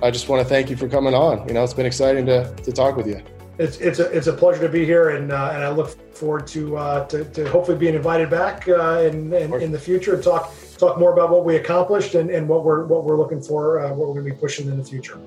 I 0.04 0.12
just 0.12 0.30
want 0.30 0.44
to 0.44 0.48
thank 0.48 0.70
you 0.70 0.76
for 0.76 0.88
coming 0.88 1.16
on. 1.16 1.48
You 1.48 1.56
know, 1.56 1.64
it's 1.64 1.74
been 1.74 1.88
exciting 1.88 2.28
to, 2.28 2.54
to 2.54 2.72
talk 2.72 2.96
with 2.96 3.08
you. 3.08 3.22
It's, 3.58 3.78
it's, 3.78 3.98
a, 3.98 4.06
it's 4.12 4.28
a 4.28 4.34
pleasure 4.34 4.62
to 4.62 4.70
be 4.70 4.86
here, 4.86 5.10
and, 5.10 5.32
uh, 5.32 5.52
and 5.52 5.64
I 5.64 5.70
look 5.70 6.16
forward 6.16 6.46
to, 6.48 6.78
uh, 6.78 7.06
to, 7.08 7.26
to, 7.26 7.50
hopefully 7.50 7.76
being 7.76 7.96
invited 7.96 8.30
back 8.30 8.68
uh, 8.68 9.10
in, 9.12 9.34
in, 9.34 9.52
in 9.56 9.72
the 9.72 9.80
future 9.80 10.14
and 10.14 10.24
talk 10.24 10.54
talk 10.78 10.98
more 10.98 11.14
about 11.14 11.30
what 11.30 11.44
we 11.44 11.56
accomplished 11.56 12.16
and, 12.16 12.30
and 12.30 12.48
what 12.48 12.64
we're 12.64 12.86
what 12.86 13.04
we're 13.04 13.18
looking 13.18 13.42
for, 13.42 13.80
uh, 13.80 13.90
what 13.90 14.08
we're 14.08 14.14
going 14.14 14.26
to 14.26 14.32
be 14.32 14.38
pushing 14.38 14.68
in 14.68 14.78
the 14.78 14.84
future. 14.84 15.20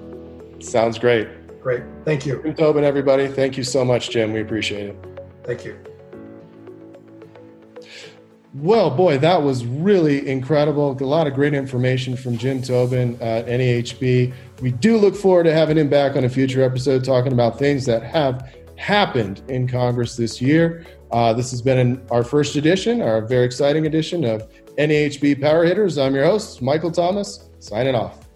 Sounds 0.61 0.99
great. 0.99 1.29
Great. 1.63 1.83
Thank 2.05 2.25
you. 2.25 2.43
Jim 2.43 2.55
Tobin, 2.55 2.85
everybody. 2.85 3.29
Thank 3.29 3.57
you 3.57 3.65
so 3.65 3.85
much, 3.85 4.11
Jim. 4.11 4.33
We 4.33 4.41
appreciate 4.41 4.91
it. 4.91 4.97
Thank 5.45 5.65
you. 5.65 5.79
Well, 8.55 8.91
boy, 8.91 9.19
that 9.19 9.43
was 9.43 9.65
really 9.65 10.27
incredible. 10.27 10.97
A 11.01 11.05
lot 11.05 11.29
of 11.29 11.35
great 11.35 11.55
information 11.55 12.17
from 12.17 12.37
Jim 12.37 12.61
Tobin 12.61 13.17
at 13.21 13.47
NAHB. 13.47 14.33
We 14.61 14.71
do 14.73 14.97
look 14.97 15.15
forward 15.15 15.45
to 15.45 15.53
having 15.53 15.79
him 15.79 15.89
back 15.89 16.17
on 16.17 16.25
a 16.25 16.29
future 16.29 16.65
episode 16.65 17.05
talking 17.05 17.33
about 17.33 17.61
things 17.61 17.87
that 17.87 18.03
have 18.03 18.53
happened 18.77 19.43
in 19.49 19.69
Congress 19.69 20.17
this 20.17 20.41
year. 20.41 20.85
Uh, 21.13 21.33
this 21.33 21.53
has 21.53 21.63
been 21.63 21.79
an, 21.79 22.03
our 22.11 22.25
first 22.25 22.57
edition, 22.57 23.01
our 23.03 23.21
very 23.21 23.45
exciting 23.45 23.87
edition 23.87 24.25
of 24.25 24.49
NAHB 24.79 25.41
Power 25.41 25.65
Hitters. 25.65 25.99
I'm 25.99 26.15
your 26.15 26.25
host, 26.25 26.63
Michael 26.63 26.91
Thomas, 26.91 27.49
signing 27.59 27.95
off. 27.95 28.30